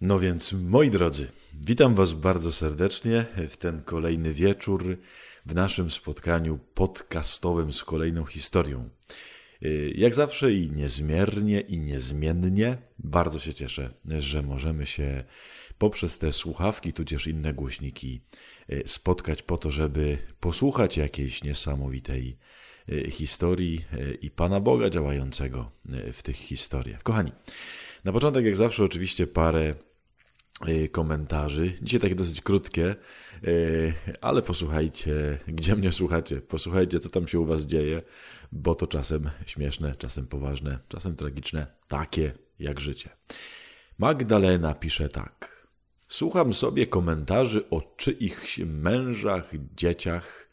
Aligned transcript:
No 0.00 0.18
więc, 0.18 0.52
moi 0.52 0.90
drodzy, 0.90 1.26
witam 1.54 1.94
Was 1.94 2.12
bardzo 2.12 2.52
serdecznie 2.52 3.26
w 3.50 3.56
ten 3.56 3.82
kolejny 3.82 4.32
wieczór 4.32 4.96
w 5.46 5.54
naszym 5.54 5.90
spotkaniu 5.90 6.58
podcastowym 6.74 7.72
z 7.72 7.84
kolejną 7.84 8.24
historią. 8.24 8.88
Y, 9.62 9.92
jak 9.96 10.14
zawsze 10.14 10.52
i 10.52 10.70
niezmiernie 10.70 11.60
i 11.60 11.80
niezmiennie 11.80 12.76
bardzo 12.98 13.38
się 13.38 13.54
cieszę, 13.54 13.94
że 14.18 14.42
możemy 14.42 14.86
się 14.86 15.24
poprzez 15.78 16.18
te 16.18 16.32
słuchawki, 16.32 16.92
tudzież 16.92 17.26
inne 17.26 17.54
głośniki 17.54 18.20
y, 18.70 18.82
spotkać 18.86 19.42
po 19.42 19.58
to, 19.58 19.70
żeby 19.70 20.18
posłuchać 20.40 20.96
jakiejś 20.96 21.44
niesamowitej 21.44 22.38
y, 22.88 23.10
historii 23.10 23.84
i 24.22 24.30
Pana 24.30 24.60
Boga 24.60 24.90
działającego 24.90 25.70
w 26.12 26.22
tych 26.22 26.36
historiach. 26.36 27.02
Kochani, 27.02 27.32
na 28.04 28.12
początek, 28.12 28.44
jak 28.44 28.56
zawsze, 28.56 28.84
oczywiście 28.84 29.26
parę 29.26 29.74
komentarzy. 30.92 31.72
Dzisiaj 31.82 32.00
takie 32.00 32.14
dosyć 32.14 32.40
krótkie, 32.40 32.96
y, 33.44 33.94
ale 34.20 34.42
posłuchajcie, 34.42 35.38
gdzie 35.48 35.76
mnie 35.76 35.92
słuchacie. 35.92 36.40
Posłuchajcie, 36.40 37.00
co 37.00 37.08
tam 37.08 37.28
się 37.28 37.40
u 37.40 37.44
Was 37.44 37.62
dzieje, 37.62 38.02
bo 38.52 38.74
to 38.74 38.86
czasem 38.86 39.30
śmieszne, 39.46 39.94
czasem 39.94 40.26
poważne, 40.26 40.78
czasem 40.88 41.16
tragiczne, 41.16 41.66
takie 41.88 42.32
jak 42.58 42.80
życie. 42.80 43.10
Magdalena 43.98 44.74
pisze 44.74 45.08
tak. 45.08 45.66
Słucham 46.08 46.54
sobie 46.54 46.86
komentarzy 46.86 47.70
o 47.70 47.82
czyichś 47.96 48.58
mężach, 48.58 49.50
dzieciach, 49.76 50.48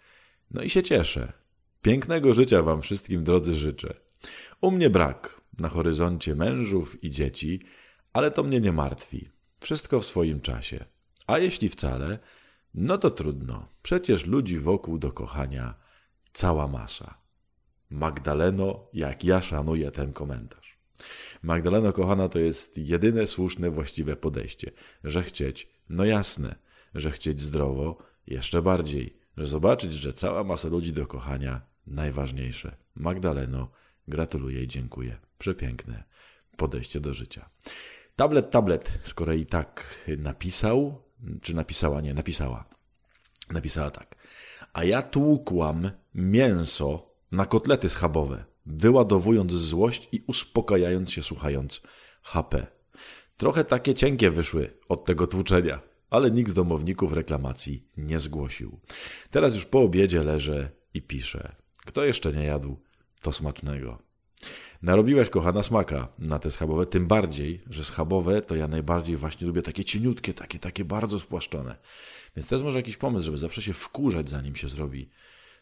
no 0.51 0.61
i 0.61 0.69
się 0.69 0.83
cieszę. 0.83 1.33
Pięknego 1.81 2.33
życia 2.33 2.61
Wam 2.61 2.81
wszystkim, 2.81 3.23
drodzy, 3.23 3.55
życzę. 3.55 3.93
U 4.61 4.71
mnie 4.71 4.89
brak 4.89 5.41
na 5.59 5.69
horyzoncie 5.69 6.35
mężów 6.35 7.03
i 7.03 7.09
dzieci, 7.09 7.61
ale 8.13 8.31
to 8.31 8.43
mnie 8.43 8.61
nie 8.61 8.71
martwi. 8.71 9.29
Wszystko 9.63 9.99
w 9.99 10.05
swoim 10.05 10.41
czasie. 10.41 10.85
A 11.27 11.39
jeśli 11.39 11.69
wcale, 11.69 12.19
no 12.73 12.97
to 12.97 13.09
trudno. 13.09 13.67
Przecież 13.83 14.25
ludzi 14.25 14.59
wokół 14.59 14.97
do 14.97 15.11
kochania 15.11 15.73
cała 16.33 16.67
masa. 16.67 17.17
Magdaleno, 17.89 18.87
jak 18.93 19.23
ja 19.23 19.41
szanuję 19.41 19.91
ten 19.91 20.13
komentarz. 20.13 20.77
Magdaleno 21.43 21.93
kochana 21.93 22.29
to 22.29 22.39
jest 22.39 22.77
jedyne 22.77 23.27
słuszne, 23.27 23.69
właściwe 23.69 24.15
podejście. 24.15 24.71
Że 25.03 25.23
chcieć, 25.23 25.69
no 25.89 26.05
jasne, 26.05 26.55
że 26.95 27.11
chcieć 27.11 27.41
zdrowo, 27.41 27.97
jeszcze 28.27 28.61
bardziej, 28.61 29.17
że 29.37 29.47
zobaczyć, 29.47 29.93
że 29.93 30.13
cała 30.13 30.43
masa 30.43 30.67
ludzi 30.67 30.93
do 30.93 31.07
kochania 31.07 31.61
najważniejsze. 31.87 32.75
Magdaleno, 32.95 33.71
gratuluję 34.07 34.63
i 34.63 34.67
dziękuję. 34.67 35.17
Przepiękne 35.37 36.03
podejście 36.57 36.99
do 36.99 37.13
życia. 37.13 37.49
Tablet, 38.15 38.51
tablet 38.51 38.91
z 39.03 39.13
kolei 39.13 39.45
tak 39.45 40.05
napisał, 40.17 41.01
czy 41.41 41.55
napisała, 41.55 42.01
nie, 42.01 42.13
napisała. 42.13 42.65
Napisała 43.51 43.91
tak. 43.91 44.15
A 44.73 44.83
ja 44.83 45.01
tłukłam 45.01 45.91
mięso 46.13 47.15
na 47.31 47.45
kotlety 47.45 47.89
schabowe, 47.89 48.45
wyładowując 48.65 49.51
złość 49.51 50.09
i 50.11 50.23
uspokajając 50.27 51.11
się 51.11 51.23
słuchając 51.23 51.81
HP. 52.21 52.67
Trochę 53.37 53.63
takie 53.63 53.93
cienkie 53.93 54.31
wyszły 54.31 54.77
od 54.89 55.05
tego 55.05 55.27
tłuczenia, 55.27 55.81
ale 56.09 56.31
nikt 56.31 56.51
z 56.51 56.53
domowników 56.53 57.13
reklamacji 57.13 57.87
nie 57.97 58.19
zgłosił. 58.19 58.79
Teraz 59.31 59.55
już 59.55 59.65
po 59.65 59.81
obiedzie 59.81 60.23
leżę 60.23 60.69
i 60.93 61.01
piszę. 61.01 61.55
Kto 61.85 62.05
jeszcze 62.05 62.33
nie 62.33 62.43
jadł, 62.43 62.77
to 63.21 63.31
smacznego. 63.31 64.12
Narobiłaś, 64.81 65.29
kochana, 65.29 65.63
smaka 65.63 66.07
na 66.19 66.39
te 66.39 66.51
schabowe, 66.51 66.85
tym 66.85 67.07
bardziej, 67.07 67.63
że 67.69 67.83
schabowe 67.83 68.41
to 68.41 68.55
ja 68.55 68.67
najbardziej 68.67 69.17
właśnie 69.17 69.47
lubię 69.47 69.61
takie 69.61 69.83
cieniutkie, 69.83 70.33
takie, 70.33 70.59
takie 70.59 70.85
bardzo 70.85 71.19
spłaszczone. 71.19 71.75
Więc 72.35 72.47
to 72.47 72.55
jest 72.55 72.65
może 72.65 72.77
jakiś 72.77 72.97
pomysł, 72.97 73.25
żeby 73.25 73.37
zawsze 73.37 73.61
się 73.61 73.73
wkurzać, 73.73 74.29
zanim 74.29 74.55
się 74.55 74.69
zrobi 74.69 75.09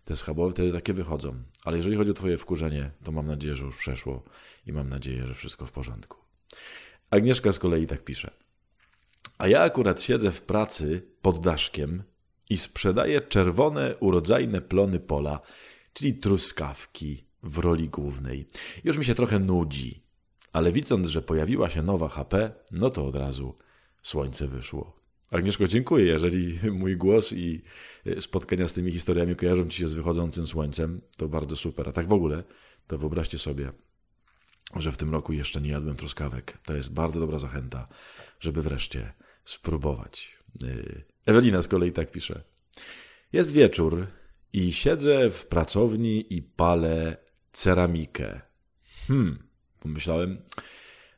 te 0.06 0.16
schabowe, 0.16 0.52
wtedy 0.52 0.72
takie 0.72 0.94
wychodzą. 0.94 1.44
Ale 1.64 1.78
jeżeli 1.78 1.96
chodzi 1.96 2.12
o 2.12 2.14
twoje 2.14 2.38
wkurzenie, 2.38 2.91
to 3.03 3.12
mam 3.12 3.28
nadzieję, 3.28 3.56
że 3.56 3.66
już 3.66 3.78
przeszło 3.78 4.24
i 4.68 4.74
mam 4.74 4.90
nadzieję, 4.90 5.28
że 5.28 5.34
wszystko 5.34 5.66
w 5.66 5.72
porządku. 5.72 6.18
Agnieszka 7.09 7.52
z 7.52 7.59
kolei 7.59 7.88
tak 7.88 8.03
pisze. 8.03 8.31
A 9.38 9.47
ja 9.47 9.62
akurat 9.62 10.02
siedzę 10.02 10.31
w 10.31 10.41
pracy 10.41 11.08
pod 11.22 11.40
daszkiem 11.40 12.03
i 12.50 12.58
sprzedaję 12.58 13.22
czerwone, 13.22 13.96
urodzajne 14.00 14.62
plony 14.62 15.00
pola, 15.00 15.40
czyli 15.94 16.14
truskawki, 16.14 17.25
w 17.44 17.57
roli 17.57 17.90
głównej. 17.90 18.47
Już 18.84 18.97
mi 18.97 19.06
się 19.06 19.16
trochę 19.16 19.40
nudzi, 19.40 20.03
ale 20.53 20.72
widząc, 20.72 21.07
że 21.07 21.22
pojawiła 21.22 21.69
się 21.69 21.81
nowa 21.81 22.09
HP, 22.09 22.52
no 22.72 22.90
to 22.90 23.06
od 23.06 23.16
razu 23.16 23.57
słońce 24.02 24.47
wyszło. 24.47 25.02
Agnieszko, 25.31 25.68
dziękuję. 25.68 26.06
Jeżeli 26.06 26.59
mój 26.72 26.97
głos 26.97 27.34
i 27.34 27.62
e, 28.06 28.22
spotkania 28.22 28.68
z 28.68 28.74
tymi 28.74 28.91
historiami 28.91 29.35
kojarzą 29.35 29.68
ci 29.68 29.78
się 29.78 29.88
z 29.88 29.94
wychodzącym 29.94 30.47
słońcem, 30.47 31.02
to 31.18 31.28
bardzo 31.28 31.56
super. 31.56 31.90
A 31.90 31.91
tak 31.91 32.07
w 32.07 32.13
ogóle, 32.13 32.44
to 32.88 32.97
wyobraźcie 32.97 33.40
sobie, 33.40 33.72
że 34.75 34.91
w 34.91 34.97
tym 34.97 35.12
roku 35.12 35.34
jeszcze 35.34 35.62
nie 35.62 35.69
jadłem 35.69 35.96
truskawek. 35.96 36.58
To 36.66 36.75
jest 36.75 36.94
bardzo 36.94 37.19
dobra 37.19 37.40
zachęta, 37.40 37.88
żeby 38.40 38.62
wreszcie 38.62 39.13
spróbować. 39.46 40.38
E, 40.63 40.68
Ewelina 41.25 41.62
z 41.62 41.68
kolei 41.68 41.91
tak 41.91 42.12
pisze. 42.12 42.44
Jest 43.34 43.52
wieczór 43.52 44.08
i 44.53 44.73
siedzę 44.73 45.29
w 45.29 45.46
pracowni 45.46 46.34
i 46.34 46.41
palę 46.41 47.18
ceramikę. 47.51 48.41
Hmm, 49.07 49.44
pomyślałem, 49.79 50.41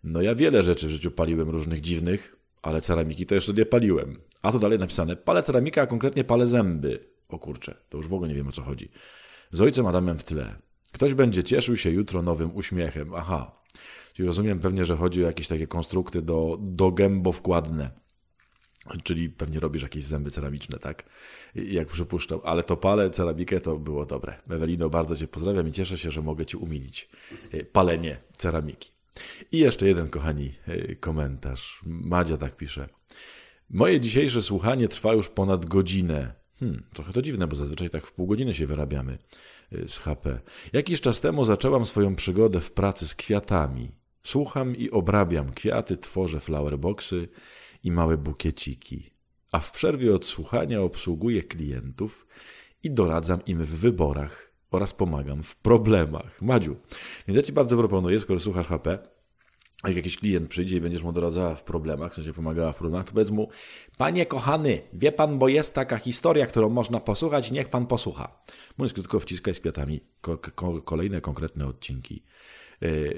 no 0.04 0.22
ja 0.22 0.36
wiele 0.36 0.64
rzeczy 0.64 0.88
w 0.88 0.90
życiu 0.90 1.12
paliłem 1.12 1.50
różnych 1.50 1.82
dziwnych, 1.82 2.36
ale 2.62 2.82
ceramiki 2.82 3.26
to 3.26 3.36
jeszcze 3.36 3.54
nie 3.54 3.66
paliłem. 3.66 4.22
A 4.42 4.52
tu 4.52 4.60
dalej 4.60 4.80
napisane, 4.80 5.16
palę 5.16 5.44
ceramikę, 5.44 5.82
a 5.82 5.88
konkretnie 5.88 6.24
palę 6.24 6.48
zęby. 6.48 7.10
O 7.30 7.40
kurczę, 7.40 7.76
to 7.90 7.98
już 7.98 8.08
w 8.08 8.14
ogóle 8.14 8.30
nie 8.30 8.36
wiem 8.36 8.48
o 8.48 8.52
co 8.52 8.62
chodzi. 8.62 8.90
Z 9.52 9.62
ojcem 9.62 9.86
Adamem 9.86 10.20
w 10.20 10.24
tle. 10.24 10.56
Ktoś 10.92 11.14
będzie 11.14 11.44
cieszył 11.44 11.78
się 11.78 11.90
jutro 11.90 12.22
nowym 12.22 12.56
uśmiechem. 12.56 13.16
Aha. 13.16 13.64
Czyli 14.14 14.28
rozumiem 14.28 14.60
pewnie, 14.60 14.86
że 14.86 14.96
chodzi 14.96 15.24
o 15.24 15.28
jakieś 15.28 15.48
takie 15.48 15.68
konstrukty 15.68 16.22
do, 16.22 16.58
do 16.62 16.92
gębo 16.92 17.32
wkładne. 17.32 18.03
Czyli 19.04 19.30
pewnie 19.30 19.60
robisz 19.60 19.82
jakieś 19.82 20.04
zęby 20.04 20.32
ceramiczne, 20.32 20.80
tak? 20.80 21.04
Jak 21.56 21.88
przypuszczam. 21.88 22.40
Ale 22.44 22.64
to 22.64 22.78
palę 22.78 23.10
ceramikę 23.10 23.62
to 23.62 23.78
było 23.78 24.06
dobre. 24.06 24.36
Ewelino, 24.50 24.90
bardzo 24.90 25.18
Cię 25.18 25.28
pozdrawiam 25.28 25.68
i 25.68 25.72
cieszę 25.72 25.98
się, 25.98 26.12
że 26.12 26.22
mogę 26.22 26.46
Ci 26.46 26.58
umilić 26.58 27.10
e, 27.52 27.64
palenie 27.64 28.18
ceramiki. 28.38 28.92
I 29.52 29.58
jeszcze 29.58 29.88
jeden, 29.88 30.08
kochani, 30.08 30.54
e, 30.68 30.96
komentarz. 30.96 31.82
Madzia 31.86 32.38
tak 32.38 32.58
pisze. 32.58 32.90
Moje 33.70 34.00
dzisiejsze 34.00 34.42
słuchanie 34.42 34.88
trwa 34.88 35.14
już 35.14 35.30
ponad 35.30 35.66
godzinę. 35.66 36.34
Hmm, 36.60 36.84
trochę 36.94 37.14
to 37.14 37.22
dziwne, 37.22 37.48
bo 37.48 37.56
zazwyczaj 37.56 37.90
tak 37.90 38.08
w 38.08 38.12
pół 38.12 38.28
godziny 38.28 38.54
się 38.54 38.68
wyrabiamy 38.68 39.18
e, 39.72 39.88
z 39.88 39.98
HP. 39.98 40.40
Jakiś 40.74 41.02
czas 41.02 41.22
temu 41.22 41.46
zaczęłam 41.46 41.86
swoją 41.86 42.16
przygodę 42.16 42.60
w 42.60 42.72
pracy 42.72 43.08
z 43.08 43.16
kwiatami. 43.16 43.92
Słucham 44.24 44.76
i 44.76 44.92
obrabiam 44.92 45.52
kwiaty, 45.52 45.98
tworzę 45.98 46.40
flowerboxy 46.40 47.28
i 47.84 47.92
małe 47.92 48.18
bukieciki, 48.18 49.12
a 49.52 49.60
w 49.60 49.72
przerwie 49.72 50.16
od 50.16 50.26
słuchania 50.26 50.82
obsługuję 50.82 51.44
klientów 51.44 52.28
i 52.84 52.92
doradzam 52.92 53.46
im 53.46 53.66
w 53.66 53.70
wyborach 53.70 54.52
oraz 54.72 54.94
pomagam 54.94 55.44
w 55.44 55.56
problemach. 55.56 56.42
Madziu, 56.42 56.76
więc 57.28 57.38
ja 57.38 57.44
Ci 57.44 57.54
bardzo 57.54 57.78
proponuję, 57.78 58.20
skoro 58.20 58.40
słuchasz 58.40 58.68
HP, 58.68 58.98
jak 59.84 59.96
jakiś 59.96 60.18
klient 60.18 60.50
przyjdzie 60.50 60.78
i 60.78 60.82
będziesz 60.82 61.04
mu 61.04 61.12
doradzała 61.12 61.56
w 61.56 61.64
problemach, 61.64 62.12
w 62.12 62.16
sensie 62.16 62.34
pomagała 62.34 62.72
w 62.72 62.76
problemach, 62.76 63.06
to 63.06 63.12
powiedz 63.12 63.30
mu, 63.30 63.50
panie 63.98 64.26
kochany, 64.26 64.82
wie 64.94 65.12
pan, 65.12 65.40
bo 65.40 65.48
jest 65.48 65.74
taka 65.74 65.98
historia, 65.98 66.46
którą 66.46 66.70
można 66.70 67.00
posłuchać, 67.00 67.52
niech 67.52 67.70
pan 67.70 67.88
posłucha. 67.88 68.40
Mówiąc 68.78 68.94
krótko, 68.94 69.20
wciskaj 69.20 69.54
z 69.54 69.60
kwiatami 69.60 70.02
kolejne 70.86 71.22
konkretne 71.22 71.68
odcinki 71.68 72.24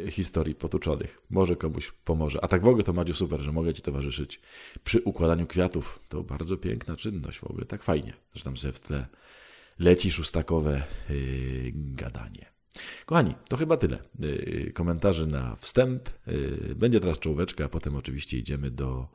historii 0.10 0.56
potuczonych. 0.56 1.22
Może 1.30 1.56
komuś 1.56 1.92
pomoże. 1.92 2.44
A 2.44 2.48
tak 2.48 2.62
w 2.62 2.68
ogóle 2.68 2.84
to 2.84 2.94
Madziu 2.94 3.14
super, 3.14 3.40
że 3.40 3.52
mogę 3.52 3.74
Ci 3.74 3.82
towarzyszyć 3.82 4.42
przy 4.84 5.02
układaniu 5.02 5.48
kwiatów. 5.48 6.00
To 6.10 6.24
bardzo 6.24 6.58
piękna 6.58 6.96
czynność 6.96 7.40
w 7.40 7.44
ogóle. 7.44 7.66
Tak 7.66 7.84
fajnie, 7.84 8.14
że 8.34 8.44
tam 8.44 8.58
sobie 8.58 8.72
w 8.72 8.80
tle 8.80 9.08
leci 9.80 10.12
szóstakowe 10.12 10.84
yy, 11.10 11.72
gadanie. 11.74 12.46
Kochani, 13.06 13.36
to 13.48 13.58
chyba 13.58 13.78
tyle. 13.78 13.98
Yy, 14.20 14.72
komentarzy 14.74 15.28
na 15.28 15.56
wstęp. 15.56 16.10
Yy, 16.28 16.76
będzie 16.76 17.00
teraz 17.00 17.20
czołóweczka, 17.20 17.66
a 17.66 17.70
potem 17.70 17.96
oczywiście 17.96 18.38
idziemy 18.38 18.72
do 18.72 19.08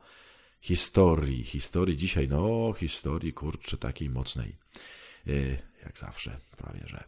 historii. 0.61 1.43
Historii 1.43 1.97
dzisiaj, 1.97 2.27
no, 2.27 2.73
historii 2.73 3.33
kurczę 3.33 3.77
takiej 3.77 4.09
mocnej. 4.09 4.57
Jak 5.85 5.97
zawsze, 5.97 6.37
prawie 6.57 6.81
że. 6.85 7.03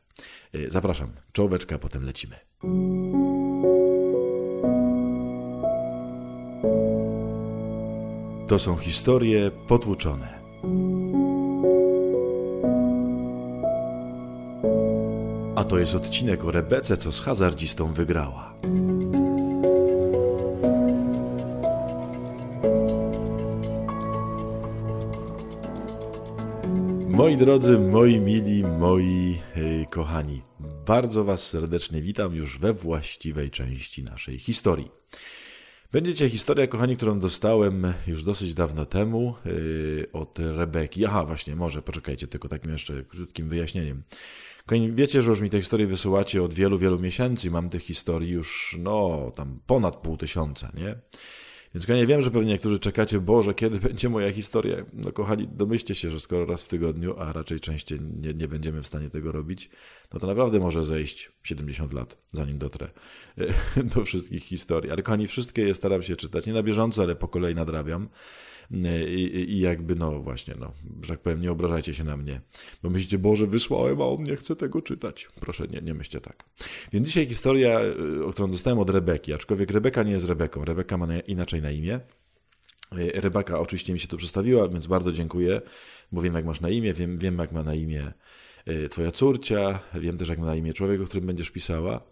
Zapraszam, 0.68 1.12
czołóweczka, 1.32 1.76
a 1.76 1.80
potem 1.80 2.06
lecimy. 2.06 2.36
To 8.54 8.60
są 8.60 8.78
historie 8.78 9.52
potłuczone. 9.68 10.40
A 15.56 15.64
to 15.64 15.80
jest 15.80 15.96
odcinek 15.96 16.46
o 16.46 16.52
Rebece, 16.52 16.98
co 16.98 17.12
z 17.12 17.22
hazardzistą 17.22 17.94
wygrała. 17.94 18.54
Moi 27.10 27.38
drodzy, 27.38 27.80
moi 27.80 28.20
mili, 28.20 28.64
moi 28.64 29.42
kochani, 29.90 30.42
bardzo 30.86 31.24
Was 31.24 31.50
serdecznie 31.50 32.02
witam 32.02 32.36
już 32.36 32.60
we 32.60 32.74
właściwej 32.74 33.50
części 33.50 34.04
naszej 34.04 34.40
historii. 34.40 35.03
Będzie 35.94 36.30
historia, 36.30 36.68
kochani, 36.68 36.98
którą 36.98 37.20
dostałem 37.20 37.94
już 38.08 38.24
dosyć 38.24 38.54
dawno 38.54 38.86
temu 38.86 39.36
yy, 39.46 40.08
od 40.14 40.40
Rebeki. 40.40 41.06
Aha, 41.06 41.26
właśnie, 41.26 41.56
może, 41.56 41.82
poczekajcie, 41.82 42.28
tylko 42.28 42.50
takim 42.50 42.72
jeszcze 42.72 43.04
krótkim 43.04 43.50
wyjaśnieniem. 43.50 44.04
Kochani, 44.66 44.92
wiecie, 44.92 45.22
że 45.22 45.30
już 45.30 45.42
mi 45.42 45.50
te 45.50 45.60
historie 45.60 45.88
wysyłacie 45.88 46.44
od 46.44 46.54
wielu, 46.54 46.78
wielu 46.78 47.00
miesięcy 47.00 47.52
mam 47.52 47.70
tych 47.70 47.84
historii 47.84 48.32
już, 48.32 48.78
no, 48.80 49.32
tam 49.36 49.60
ponad 49.68 49.96
pół 49.96 50.18
tysiąca, 50.18 50.72
nie? 50.74 50.96
Więc 51.74 51.88
ja 51.88 51.96
nie 51.96 52.06
wiem, 52.06 52.22
że 52.22 52.32
pewnie 52.32 52.52
niektórzy 52.52 52.80
czekacie, 52.80 53.20
Boże, 53.20 53.54
kiedy 53.54 53.80
będzie 53.80 54.10
moja 54.10 54.32
historia? 54.32 54.78
No 54.94 55.12
kochani, 55.12 55.48
domyślcie 55.48 55.96
się, 55.96 56.12
że 56.12 56.20
skoro 56.20 56.46
raz 56.46 56.64
w 56.64 56.68
tygodniu, 56.68 57.16
a 57.20 57.34
raczej 57.34 57.60
częściej 57.60 58.00
nie, 58.02 58.34
nie 58.34 58.48
będziemy 58.48 58.82
w 58.82 58.88
stanie 58.88 59.10
tego 59.10 59.32
robić, 59.32 59.70
no 60.14 60.20
to 60.20 60.28
naprawdę 60.28 60.60
może 60.60 60.84
zejść 60.84 61.32
70 61.44 61.94
lat, 61.94 62.18
zanim 62.32 62.58
dotrę 62.58 62.90
e, 63.38 63.84
do 63.96 64.06
wszystkich 64.06 64.44
historii. 64.44 64.92
Ale 64.92 65.02
kochani, 65.02 65.28
wszystkie 65.28 65.62
je 65.62 65.74
staram 65.76 66.04
się 66.04 66.16
czytać, 66.16 66.46
nie 66.46 66.54
na 66.54 66.64
bieżąco, 66.64 67.02
ale 67.02 67.16
po 67.16 67.28
kolei 67.28 67.56
nadrabiam. 67.56 68.10
I, 68.72 69.46
I, 69.50 69.60
jakby, 69.60 69.96
no 69.96 70.20
właśnie, 70.20 70.56
no, 70.60 70.74
że 71.02 71.10
tak 71.10 71.20
powiem, 71.20 71.42
nie 71.42 71.52
obrażajcie 71.52 71.94
się 71.94 72.04
na 72.04 72.18
mnie, 72.18 72.42
bo 72.84 72.90
myślicie, 72.90 73.18
Boże, 73.18 73.48
wysłałem, 73.48 74.02
a 74.02 74.06
on 74.06 74.24
nie 74.24 74.36
chce 74.36 74.56
tego 74.56 74.82
czytać. 74.82 75.28
Proszę, 75.40 75.68
nie, 75.68 75.82
nie 75.82 75.94
myślcie 75.94 76.22
tak. 76.22 76.46
Więc 76.94 77.08
dzisiaj 77.08 77.28
historia, 77.28 77.80
o 78.26 78.32
którą 78.32 78.52
dostałem 78.52 78.80
od 78.80 78.90
Rebeki, 78.90 79.34
aczkolwiek 79.34 79.72
Rebeka 79.72 80.04
nie 80.04 80.12
jest 80.12 80.28
Rebeką, 80.28 80.66
Rebeka 80.66 80.98
ma 80.98 81.18
inaczej 81.20 81.62
na 81.62 81.72
imię. 81.72 82.00
Y, 82.98 83.22
Rebeka 83.22 83.60
oczywiście 83.60 83.94
mi 83.94 84.00
się 84.00 84.08
tu 84.08 84.18
przedstawiła, 84.18 84.68
więc 84.68 84.88
bardzo 84.88 85.12
dziękuję, 85.12 85.62
bo 86.12 86.22
wiem, 86.22 86.34
jak 86.34 86.46
masz 86.46 86.62
na 86.62 86.70
imię, 86.70 86.94
wiem, 86.94 87.18
wiem 87.18 87.38
jak 87.38 87.52
ma 87.52 87.64
na 87.64 87.74
imię 87.74 88.14
twoja 88.90 89.12
córcia, 89.12 89.80
wiem 89.94 90.18
też, 90.18 90.30
jak 90.30 90.40
ma 90.40 90.46
na 90.46 90.56
imię 90.56 90.74
człowiek, 90.74 91.02
o 91.02 91.06
którym 91.06 91.28
będziesz 91.28 91.52
pisała. 91.52 92.04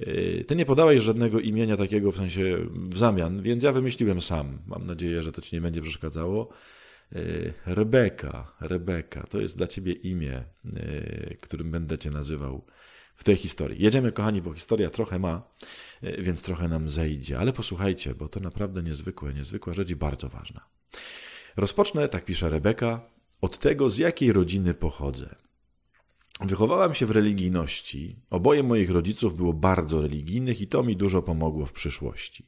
Yy, 0.00 0.44
ty 0.48 0.56
nie 0.56 0.66
podałeś 0.66 1.02
żadnego 1.02 1.40
imienia 1.40 1.76
takiego 1.76 2.12
w 2.12 2.16
sensie 2.16 2.58
w 2.72 2.98
zamian, 2.98 3.42
więc 3.42 3.62
ja 3.62 3.72
wymyśliłem 3.72 4.20
sam. 4.20 4.58
Mam 4.66 4.86
nadzieję, 4.86 5.22
że 5.22 5.32
to 5.32 5.42
ci 5.42 5.56
nie 5.56 5.60
będzie 5.60 5.82
przeszkadzało. 5.82 6.48
Yy, 7.12 7.52
Rebeka, 7.66 8.52
Rebeka, 8.60 9.26
to 9.30 9.40
jest 9.40 9.56
dla 9.56 9.66
ciebie 9.66 9.92
imię, 9.92 10.44
którym 11.40 11.70
będę 11.70 11.98
cię 11.98 12.10
nazywał 12.10 12.64
w 13.14 13.24
tej 13.24 13.36
historii. 13.36 13.82
Jedziemy, 13.82 14.12
kochani, 14.12 14.42
bo 14.42 14.52
historia 14.52 14.90
trochę 14.90 15.18
ma, 15.18 15.42
więc 16.02 16.42
trochę 16.42 16.68
nam 16.68 16.88
zejdzie, 16.88 17.38
ale 17.38 17.52
posłuchajcie, 17.52 18.14
bo 18.14 18.28
to 18.28 18.40
naprawdę 18.40 18.82
niezwykłe, 18.82 19.34
niezwykła 19.34 19.74
rzecz 19.74 19.90
i 19.90 19.96
bardzo 19.96 20.28
ważna. 20.28 20.66
Rozpocznę, 21.56 22.08
tak 22.08 22.24
pisze 22.24 22.50
Rebeka, 22.50 23.00
od 23.40 23.58
tego, 23.58 23.90
z 23.90 23.98
jakiej 23.98 24.32
rodziny 24.32 24.74
pochodzę. 24.74 25.34
Wychowałem 26.44 26.94
się 26.94 27.06
w 27.06 27.10
religijności. 27.10 28.16
Oboje 28.30 28.62
moich 28.62 28.90
rodziców 28.90 29.36
było 29.36 29.52
bardzo 29.52 30.00
religijnych 30.00 30.60
i 30.60 30.66
to 30.66 30.82
mi 30.82 30.96
dużo 30.96 31.22
pomogło 31.22 31.66
w 31.66 31.72
przyszłości. 31.72 32.46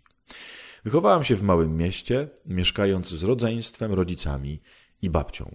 Wychowałem 0.84 1.24
się 1.24 1.36
w 1.36 1.42
małym 1.42 1.76
mieście, 1.76 2.28
mieszkając 2.46 3.08
z 3.08 3.24
rodzeństwem, 3.24 3.92
rodzicami 3.92 4.60
i 5.02 5.10
babcią. 5.10 5.54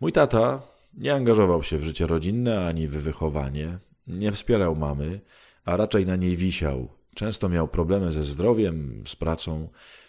Mój 0.00 0.12
tata 0.12 0.62
nie 0.94 1.14
angażował 1.14 1.62
się 1.62 1.78
w 1.78 1.84
życie 1.84 2.06
rodzinne 2.06 2.66
ani 2.66 2.86
w 2.86 2.90
wychowanie, 2.90 3.78
nie 4.06 4.32
wspierał 4.32 4.76
mamy, 4.76 5.20
a 5.64 5.76
raczej 5.76 6.06
na 6.06 6.16
niej 6.16 6.36
wisiał. 6.36 6.88
Często 7.14 7.48
miał 7.48 7.68
problemy 7.68 8.12
ze 8.12 8.22
zdrowiem, 8.22 9.04
z 9.06 9.16
pracą. 9.16 9.68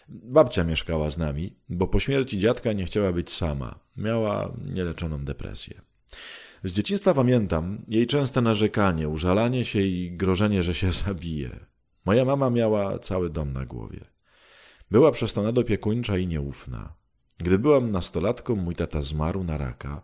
Babcia 0.09 0.63
mieszkała 0.63 1.09
z 1.09 1.17
nami, 1.17 1.55
bo 1.69 1.87
po 1.87 1.99
śmierci 1.99 2.37
dziadka 2.37 2.73
nie 2.73 2.85
chciała 2.85 3.11
być 3.11 3.31
sama. 3.31 3.79
Miała 3.97 4.53
nieleczoną 4.73 5.25
depresję. 5.25 5.81
Z 6.63 6.73
dzieciństwa 6.73 7.13
pamiętam 7.13 7.85
jej 7.87 8.07
częste 8.07 8.41
narzekanie, 8.41 9.09
użalanie 9.09 9.65
się 9.65 9.81
i 9.81 10.11
grożenie, 10.11 10.63
że 10.63 10.73
się 10.73 10.91
zabije. 11.05 11.65
Moja 12.05 12.25
mama 12.25 12.49
miała 12.49 12.99
cały 12.99 13.29
dom 13.29 13.53
na 13.53 13.65
głowie. 13.65 14.05
Była 14.91 15.11
przez 15.11 15.33
to 15.33 15.43
nadopiekuńcza 15.43 16.17
i 16.17 16.27
nieufna. 16.27 16.93
Gdy 17.37 17.59
byłam 17.59 17.91
nastolatką, 17.91 18.55
mój 18.55 18.75
tata 18.75 19.01
zmarł 19.01 19.43
na 19.43 19.57
raka, 19.57 20.01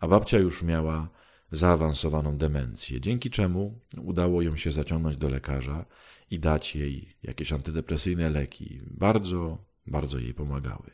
a 0.00 0.08
babcia 0.08 0.38
już 0.38 0.62
miała 0.62 1.08
zaawansowaną 1.52 2.38
demencję, 2.38 3.00
dzięki 3.00 3.30
czemu 3.30 3.80
udało 4.02 4.42
ją 4.42 4.56
się 4.56 4.72
zaciągnąć 4.72 5.16
do 5.16 5.28
lekarza 5.28 5.84
i 6.30 6.38
dać 6.38 6.76
jej 6.76 7.16
jakieś 7.22 7.52
antydepresyjne 7.52 8.30
leki. 8.30 8.80
Bardzo, 8.86 9.64
bardzo 9.86 10.18
jej 10.18 10.34
pomagały. 10.34 10.90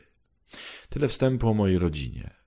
Tyle 0.89 1.07
wstępu 1.07 1.49
o 1.49 1.53
mojej 1.53 1.79
rodzinie. 1.79 2.38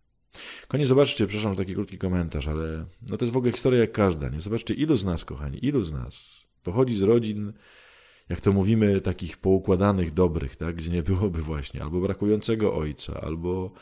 Konie, 0.69 0.87
zobaczcie, 0.87 1.27
przepraszam, 1.27 1.57
taki 1.57 1.75
krótki 1.75 1.99
komentarz, 1.99 2.49
ale 2.49 2.85
no 3.09 3.17
to 3.17 3.25
jest 3.25 3.33
w 3.33 3.37
ogóle 3.37 3.53
historia 3.53 3.81
jak 3.81 3.93
każda. 3.93 4.29
Nie 4.29 4.41
zobaczcie, 4.41 4.75
ilu 4.75 4.97
z 4.97 5.05
nas, 5.05 5.25
kochani, 5.25 5.65
ilu 5.67 5.83
z 5.83 5.93
nas 5.93 6.43
pochodzi 6.63 6.97
z 6.97 7.03
rodzin, 7.03 7.53
jak 8.29 8.41
to 8.41 8.53
mówimy, 8.53 9.01
takich 9.01 9.37
poukładanych, 9.37 10.15
dobrych, 10.15 10.57
tak, 10.57 10.77
gdzie 10.77 10.91
nie 10.93 11.03
byłoby 11.03 11.43
właśnie 11.43 11.83
albo 11.83 12.01
brakującego 12.01 12.75
ojca, 12.75 13.21
albo 13.21 13.73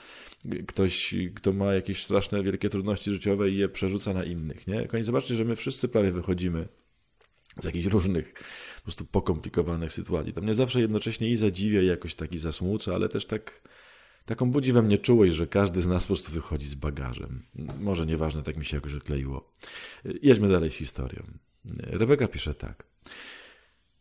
ktoś, 0.67 1.15
kto 1.35 1.53
ma 1.53 1.75
jakieś 1.75 2.05
straszne, 2.05 2.43
wielkie 2.43 2.69
trudności 2.69 3.11
życiowe 3.11 3.51
i 3.51 3.57
je 3.57 3.69
przerzuca 3.69 4.13
na 4.15 4.25
innych, 4.25 4.67
nie? 4.67 4.89
Konie, 4.89 5.05
zobaczcie, 5.05 5.35
że 5.35 5.45
my 5.45 5.57
wszyscy 5.57 5.89
prawie 5.89 6.11
wychodzimy 6.13 6.69
z 7.61 7.65
jakichś 7.65 7.87
różnych, 7.87 8.35
po 8.77 8.83
prostu 8.83 9.05
pokomplikowanych 9.05 9.93
sytuacji. 9.93 10.33
To 10.33 10.41
mnie 10.41 10.55
zawsze 10.55 10.81
jednocześnie 10.81 11.31
i 11.31 11.37
zadziwia, 11.37 11.83
i 11.83 11.87
jakoś 11.87 12.15
taki 12.15 12.39
zasmuca, 12.39 12.95
ale 12.95 13.09
też 13.09 13.27
tak 13.27 13.63
Taką 14.25 14.51
budzi 14.51 14.73
we 14.73 14.83
mnie 14.83 14.99
czułość, 14.99 15.35
że 15.35 15.47
każdy 15.47 15.83
z 15.83 15.87
nas 15.87 16.03
po 16.03 16.07
prostu 16.07 16.33
wychodzi 16.33 16.69
z 16.69 16.75
bagażem. 16.75 17.43
Może 17.81 18.07
nieważne, 18.07 18.43
tak 18.43 18.57
mi 18.57 18.65
się 18.65 18.77
jakoś 18.77 18.95
odkleiło. 18.95 19.53
Jedźmy 20.23 20.49
dalej 20.49 20.71
z 20.71 20.75
historią. 20.75 21.23
Rebeka 21.79 22.29
pisze 22.29 22.55
tak. 22.55 22.85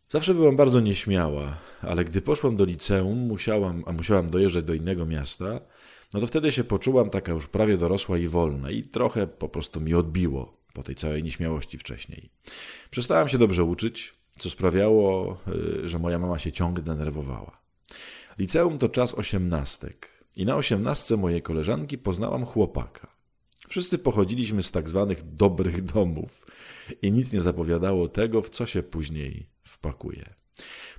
Zawsze 0.08 0.34
byłam 0.34 0.56
bardzo 0.56 0.80
nieśmiała, 0.80 1.58
ale 1.82 2.04
gdy 2.04 2.22
poszłam 2.22 2.56
do 2.56 2.64
liceum, 2.64 3.18
musiałam, 3.18 3.82
a 3.86 3.92
musiałam 3.92 4.30
dojeżdżać 4.30 4.64
do 4.64 4.74
innego 4.74 5.06
miasta, 5.06 5.60
no 6.14 6.20
to 6.20 6.26
wtedy 6.26 6.52
się 6.52 6.64
poczułam 6.64 7.10
taka 7.10 7.32
już 7.32 7.46
prawie 7.46 7.76
dorosła 7.76 8.18
i 8.18 8.28
wolna 8.28 8.70
i 8.70 8.82
trochę 8.82 9.26
po 9.26 9.48
prostu 9.48 9.80
mi 9.80 9.94
odbiło 9.94 10.56
po 10.72 10.82
tej 10.82 10.94
całej 10.94 11.22
nieśmiałości 11.22 11.78
wcześniej. 11.78 12.30
Przestałam 12.90 13.28
się 13.28 13.38
dobrze 13.38 13.64
uczyć, 13.64 14.14
co 14.38 14.50
sprawiało, 14.50 15.38
y, 15.84 15.88
że 15.88 15.98
moja 15.98 16.18
mama 16.18 16.38
się 16.38 16.52
ciągle 16.52 16.84
denerwowała. 16.84 17.60
Liceum 18.38 18.78
to 18.78 18.88
czas 18.88 19.14
osiemnastek. 19.14 20.10
I 20.36 20.44
na 20.44 20.56
osiemnastce 20.56 21.16
mojej 21.16 21.42
koleżanki 21.42 21.98
poznałam 21.98 22.44
chłopaka. 22.44 23.20
Wszyscy 23.68 23.98
pochodziliśmy 23.98 24.62
z 24.62 24.70
tak 24.70 24.88
zwanych 24.88 25.34
dobrych 25.34 25.82
domów 25.82 26.46
i 27.02 27.12
nic 27.12 27.32
nie 27.32 27.40
zapowiadało 27.40 28.08
tego, 28.08 28.42
w 28.42 28.50
co 28.50 28.66
się 28.66 28.82
później 28.82 29.50
wpakuje. 29.64 30.34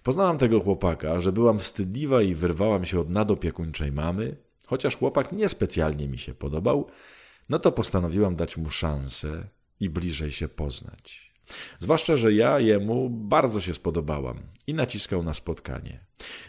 Poznałam 0.04 0.38
tego 0.38 0.60
chłopaka, 0.60 1.22
że 1.22 1.32
byłam 1.32 1.60
wstydliwa 1.60 2.22
i 2.22 2.34
wyrwałam 2.34 2.86
się 2.86 3.00
od 3.00 3.10
nadopiekuńczej 3.10 3.92
mamy, 3.92 4.38
chociaż 4.68 4.98
chłopak 4.98 5.32
niespecjalnie 5.32 6.08
mi 6.08 6.18
się 6.18 6.34
podobał, 6.34 6.88
no 7.50 7.60
to 7.60 7.72
postanowiłam 7.72 8.36
dać 8.36 8.58
mu 8.58 8.70
szansę 8.70 9.48
i 9.80 9.90
bliżej 9.90 10.32
się 10.32 10.48
poznać. 10.48 11.31
Zwłaszcza, 11.80 12.18
że 12.18 12.34
ja 12.34 12.60
jemu 12.60 13.10
bardzo 13.10 13.62
się 13.62 13.74
spodobałam 13.74 14.40
i 14.68 14.74
naciskał 14.74 15.24
na 15.24 15.34
spotkanie. 15.34 16.06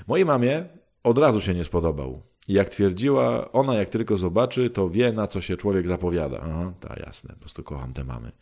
Mojej 0.06 0.26
mamie 0.26 0.64
od 1.02 1.18
razu 1.18 1.40
się 1.40 1.54
nie 1.54 1.64
spodobał. 1.64 2.22
Jak 2.48 2.68
twierdziła, 2.68 3.52
ona 3.52 3.74
jak 3.74 3.88
tylko 3.88 4.16
zobaczy, 4.16 4.70
to 4.70 4.90
wie, 4.90 5.12
na 5.12 5.26
co 5.26 5.40
się 5.40 5.56
człowiek 5.56 5.88
zapowiada. 5.88 6.40
Aha, 6.42 6.72
ta 6.80 6.94
jasne, 7.06 7.34
po 7.34 7.40
prostu 7.40 7.62
kocham 7.62 7.92
te 7.92 8.04
mamy. 8.04 8.32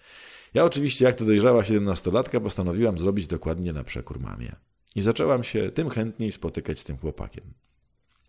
Ja 0.54 0.64
oczywiście, 0.64 1.04
jak 1.04 1.14
to 1.14 1.24
dojrzała 1.24 1.64
siedemnastolatka, 1.64 2.40
postanowiłam 2.40 2.98
zrobić 2.98 3.26
dokładnie 3.26 3.72
na 3.72 3.84
przekór 3.84 4.20
mamie. 4.20 4.56
I 4.96 5.00
zaczęłam 5.00 5.44
się 5.44 5.70
tym 5.70 5.90
chętniej 5.90 6.32
spotykać 6.32 6.78
z 6.78 6.84
tym 6.84 6.98
chłopakiem. 6.98 7.44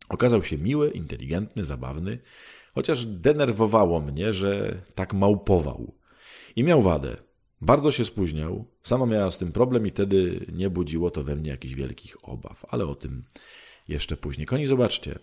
Okazał 0.09 0.43
się 0.43 0.57
miły, 0.57 0.89
inteligentny, 0.89 1.65
zabawny, 1.65 2.19
chociaż 2.75 3.05
denerwowało 3.05 4.01
mnie, 4.01 4.33
że 4.33 4.81
tak 4.95 5.13
małpował. 5.13 5.93
I 6.55 6.63
miał 6.63 6.81
wadę. 6.81 7.17
Bardzo 7.61 7.91
się 7.91 8.05
spóźniał, 8.05 8.65
sama 8.83 9.05
miała 9.05 9.31
z 9.31 9.37
tym 9.37 9.51
problem 9.51 9.87
i 9.87 9.89
wtedy 9.89 10.45
nie 10.53 10.69
budziło 10.69 11.11
to 11.11 11.23
we 11.23 11.35
mnie 11.35 11.49
jakichś 11.49 11.73
wielkich 11.73 12.29
obaw, 12.29 12.65
ale 12.69 12.85
o 12.85 12.95
tym 12.95 13.23
jeszcze 13.87 14.17
później. 14.17 14.47
Koni, 14.47 14.67
zobaczcie. 14.67 15.19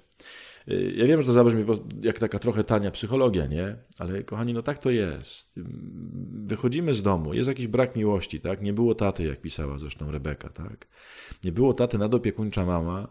Y, 0.69 0.95
ja 0.97 1.07
wiem, 1.07 1.21
że 1.21 1.27
to 1.27 1.33
zabrzmi 1.33 1.65
jak 2.03 2.19
taka 2.19 2.39
trochę 2.39 2.65
tania 2.65 2.91
psychologia, 2.91 3.47
nie? 3.47 3.77
Ale 3.99 4.23
kochani, 4.23 4.55
no 4.55 4.63
tak 4.63 4.79
to 4.79 4.91
jest. 4.91 5.61
Wychodzimy 6.45 6.95
z 6.95 7.03
domu, 7.03 7.35
jest 7.35 7.49
jakiś 7.49 7.67
brak 7.67 7.97
miłości, 7.97 8.41
tak? 8.41 8.63
Nie 8.63 8.73
było 8.73 8.95
taty, 8.95 9.25
jak 9.25 9.41
pisała 9.41 9.79
zresztą 9.79 10.11
Rebeka, 10.11 10.49
tak? 10.49 10.87
Nie 11.45 11.53
było 11.53 11.75
taty, 11.75 11.99
nadopiekuńcza 11.99 12.65
mama. 12.65 13.09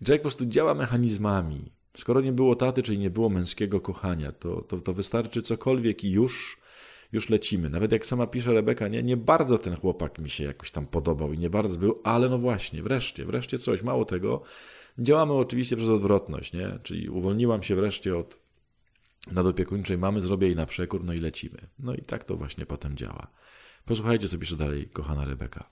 I 0.00 0.04
człowiek 0.04 0.22
po 0.22 0.28
prostu 0.28 0.46
działa 0.46 0.74
mechanizmami. 0.74 1.72
Skoro 1.96 2.20
nie 2.20 2.32
było 2.32 2.56
taty, 2.56 2.82
czyli 2.82 2.98
nie 2.98 3.10
było 3.10 3.28
męskiego 3.28 3.80
kochania, 3.80 4.32
to, 4.32 4.60
to, 4.60 4.78
to 4.78 4.92
wystarczy 4.92 5.42
cokolwiek 5.42 6.04
i 6.04 6.10
już 6.10 6.58
już 7.16 7.28
lecimy. 7.28 7.70
Nawet 7.70 7.92
jak 7.92 8.06
sama 8.06 8.26
pisze 8.26 8.52
Rebeka, 8.52 8.88
nie, 8.88 9.02
nie 9.02 9.16
bardzo 9.16 9.58
ten 9.58 9.76
chłopak 9.76 10.18
mi 10.18 10.30
się 10.30 10.44
jakoś 10.44 10.70
tam 10.70 10.86
podobał 10.86 11.32
i 11.32 11.38
nie 11.38 11.50
bardzo 11.50 11.78
był, 11.78 12.00
ale 12.04 12.28
no 12.28 12.38
właśnie, 12.38 12.82
wreszcie, 12.82 13.24
wreszcie 13.24 13.58
coś. 13.58 13.82
Mało 13.82 14.04
tego, 14.04 14.42
działamy 14.98 15.32
oczywiście 15.32 15.76
przez 15.76 15.88
odwrotność, 15.88 16.52
nie? 16.52 16.78
Czyli 16.82 17.08
uwolniłam 17.08 17.62
się 17.62 17.74
wreszcie 17.76 18.16
od 18.16 18.38
nadopiekuńczej 19.32 19.98
mamy, 19.98 20.22
zrobię 20.22 20.46
jej 20.46 20.56
na 20.56 20.66
przekór, 20.66 21.04
no 21.04 21.12
i 21.12 21.18
lecimy. 21.18 21.68
No 21.78 21.94
i 21.94 22.02
tak 22.02 22.24
to 22.24 22.36
właśnie 22.36 22.66
potem 22.66 22.96
działa. 22.96 23.26
Posłuchajcie, 23.84 24.28
co 24.28 24.38
pisze 24.38 24.56
dalej 24.56 24.88
kochana 24.88 25.24
Rebeka. 25.24 25.70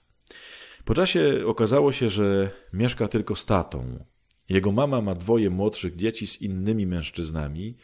Po 0.85 0.93
czasie 0.93 1.43
okazało 1.45 1.91
się, 1.91 2.09
że 2.09 2.51
mieszka 2.73 3.07
tylko 3.07 3.35
z 3.35 3.45
tatą. 3.45 4.05
Jego 4.49 4.71
mama 4.71 5.01
ma 5.01 5.15
dwoje 5.15 5.49
młodszych 5.49 5.95
dzieci 5.95 6.27
z 6.27 6.41
innymi 6.41 6.87
mężczyznami 6.87 7.77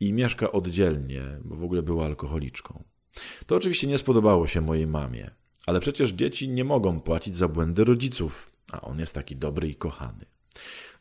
i 0.00 0.12
mieszka 0.12 0.52
oddzielnie, 0.52 1.38
bo 1.44 1.56
w 1.56 1.64
ogóle 1.64 1.82
była 1.82 2.06
alkoholiczką. 2.06 2.84
To 3.46 3.56
oczywiście 3.56 3.86
nie 3.86 3.98
spodobało 3.98 4.46
się 4.46 4.60
mojej 4.60 4.86
mamie, 4.86 5.30
ale 5.66 5.80
przecież 5.80 6.10
dzieci 6.10 6.48
nie 6.48 6.64
mogą 6.64 7.00
płacić 7.00 7.36
za 7.36 7.48
błędy 7.48 7.84
rodziców, 7.84 8.52
a 8.72 8.80
on 8.80 8.98
jest 8.98 9.14
taki 9.14 9.36
dobry 9.36 9.68
i 9.68 9.74
kochany. 9.74 10.24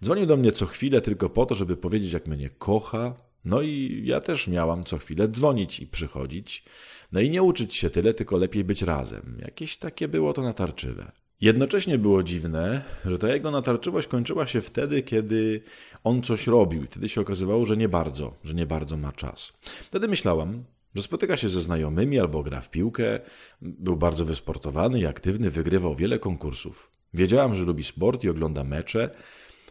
Dzwonił 0.04 0.26
do 0.26 0.38
mnie 0.38 0.52
co 0.52 0.66
chwilę 0.66 1.02
tylko 1.02 1.30
po 1.30 1.46
to, 1.46 1.56
żeby 1.56 1.78
powiedzieć, 1.78 2.12
jak 2.12 2.28
mnie 2.28 2.50
kocha, 2.50 3.14
no 3.46 3.62
i 3.62 4.02
ja 4.06 4.22
też 4.22 4.48
miałam 4.48 4.84
co 4.84 4.98
chwilę 4.98 5.28
dzwonić 5.28 5.80
i 5.80 5.88
przychodzić, 5.88 6.64
no 7.12 7.20
i 7.20 7.30
nie 7.30 7.44
uczyć 7.44 7.76
się 7.76 7.90
tyle, 7.90 8.14
tylko 8.14 8.38
lepiej 8.38 8.64
być 8.64 8.82
razem. 8.82 9.38
Jakieś 9.42 9.78
takie 9.78 10.08
było 10.08 10.34
to 10.34 10.42
natarczywe. 10.42 11.12
Jednocześnie 11.42 11.98
było 11.98 12.24
dziwne, 12.24 12.82
że 13.06 13.18
ta 13.18 13.34
jego 13.34 13.52
natarczywość 13.52 14.08
kończyła 14.08 14.48
się 14.48 14.62
wtedy, 14.62 15.04
kiedy 15.04 15.62
on 16.04 16.22
coś 16.22 16.48
robił 16.48 16.86
wtedy 16.86 17.10
się 17.10 17.22
okazywało, 17.22 17.66
że 17.66 17.78
nie 17.78 17.90
bardzo, 17.90 18.34
że 18.44 18.54
nie 18.54 18.66
bardzo 18.66 18.98
ma 18.98 19.12
czas. 19.12 19.54
Wtedy 19.62 20.08
myślałam, 20.08 20.64
że 20.96 21.02
spotyka 21.02 21.38
się 21.38 21.50
ze 21.50 21.62
znajomymi 21.62 22.20
albo 22.20 22.44
gra 22.44 22.62
w 22.62 22.70
piłkę, 22.70 23.20
był 23.62 23.96
bardzo 23.96 24.26
wysportowany 24.26 25.00
i 25.00 25.06
aktywny, 25.06 25.50
wygrywał 25.50 25.96
wiele 25.96 26.20
konkursów. 26.20 26.92
Wiedziałam, 27.14 27.56
że 27.56 27.64
lubi 27.64 27.84
sport 27.84 28.24
i 28.24 28.30
ogląda 28.30 28.64
mecze. 28.64 29.10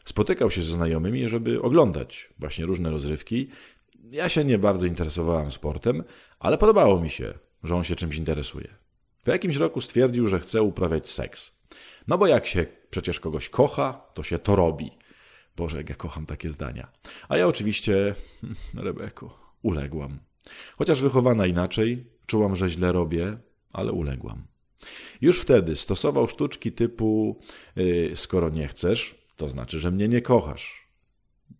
Spotykał 0.04 0.50
się 0.50 0.62
ze 0.62 0.72
znajomymi, 0.72 1.28
żeby 1.28 1.62
oglądać 1.62 2.28
właśnie 2.38 2.66
różne 2.66 2.90
rozrywki. 2.90 3.48
Ja 4.10 4.28
się 4.28 4.44
nie 4.44 4.58
bardzo 4.58 4.86
interesowałam 4.86 5.50
sportem, 5.50 6.04
ale 6.38 6.58
podobało 6.58 7.00
mi 7.00 7.10
się, 7.10 7.34
że 7.62 7.76
on 7.76 7.84
się 7.84 7.96
czymś 7.96 8.16
interesuje. 8.16 8.68
Po 9.24 9.30
jakimś 9.30 9.56
roku 9.56 9.80
stwierdził, 9.80 10.28
że 10.28 10.40
chce 10.40 10.62
uprawiać 10.62 11.08
seks. 11.08 11.58
No 12.08 12.18
bo 12.18 12.26
jak 12.26 12.46
się 12.46 12.66
przecież 12.90 13.20
kogoś 13.20 13.48
kocha, 13.48 13.92
to 14.14 14.22
się 14.22 14.38
to 14.38 14.56
robi. 14.56 14.90
Boże, 15.56 15.76
jak 15.76 15.88
ja 15.88 15.94
kocham 15.94 16.26
takie 16.26 16.50
zdania. 16.50 16.88
A 17.28 17.36
ja 17.36 17.46
oczywiście, 17.46 18.14
Rebeko, 18.74 19.38
uległam. 19.62 20.18
Chociaż 20.76 21.00
wychowana 21.00 21.46
inaczej, 21.46 22.06
czułam, 22.26 22.56
że 22.56 22.68
źle 22.68 22.92
robię, 22.92 23.36
ale 23.72 23.92
uległam. 23.92 24.46
Już 25.20 25.40
wtedy 25.40 25.76
stosował 25.76 26.28
sztuczki 26.28 26.72
typu: 26.72 27.40
yy, 27.76 28.16
skoro 28.16 28.50
nie 28.50 28.68
chcesz, 28.68 29.14
to 29.36 29.48
znaczy, 29.48 29.78
że 29.78 29.90
mnie 29.90 30.08
nie 30.08 30.22
kochasz. 30.22 30.88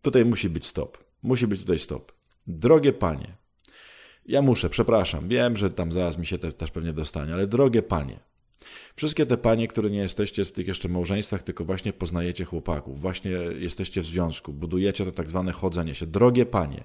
Tutaj 0.03 0.25
musi 0.25 0.51
być 0.51 0.67
stop. 0.67 1.05
Musi 1.23 1.47
być 1.47 1.61
tutaj 1.61 1.79
stop. 1.79 2.13
Drogie 2.47 2.93
panie, 2.93 3.37
ja 4.27 4.43
muszę, 4.43 4.71
przepraszam, 4.71 5.29
wiem, 5.29 5.57
że 5.57 5.71
tam 5.71 5.93
zaraz 5.93 6.19
mi 6.19 6.27
się 6.27 6.39
te, 6.39 6.53
też 6.53 6.71
pewnie 6.71 6.93
dostanie, 6.93 7.35
ale 7.35 7.47
drogie 7.47 7.83
panie, 7.83 8.21
wszystkie 8.97 9.27
te 9.27 9.37
panie, 9.37 9.69
które 9.69 9.91
nie 9.91 9.99
jesteście 9.99 10.45
w 10.45 10.53
tych 10.53 10.69
jeszcze 10.69 10.89
małżeństwach, 10.89 11.43
tylko 11.43 11.65
właśnie 11.65 11.93
poznajecie 11.93 12.45
chłopaków, 12.45 13.01
właśnie 13.01 13.31
jesteście 13.59 14.01
w 14.01 14.07
związku, 14.07 14.53
budujecie 14.53 15.05
to 15.05 15.13
tak 15.13 15.29
zwane 15.29 15.53
chodzenie 15.53 15.95
się. 15.95 16.07
Drogie 16.07 16.47
panie, 16.47 16.85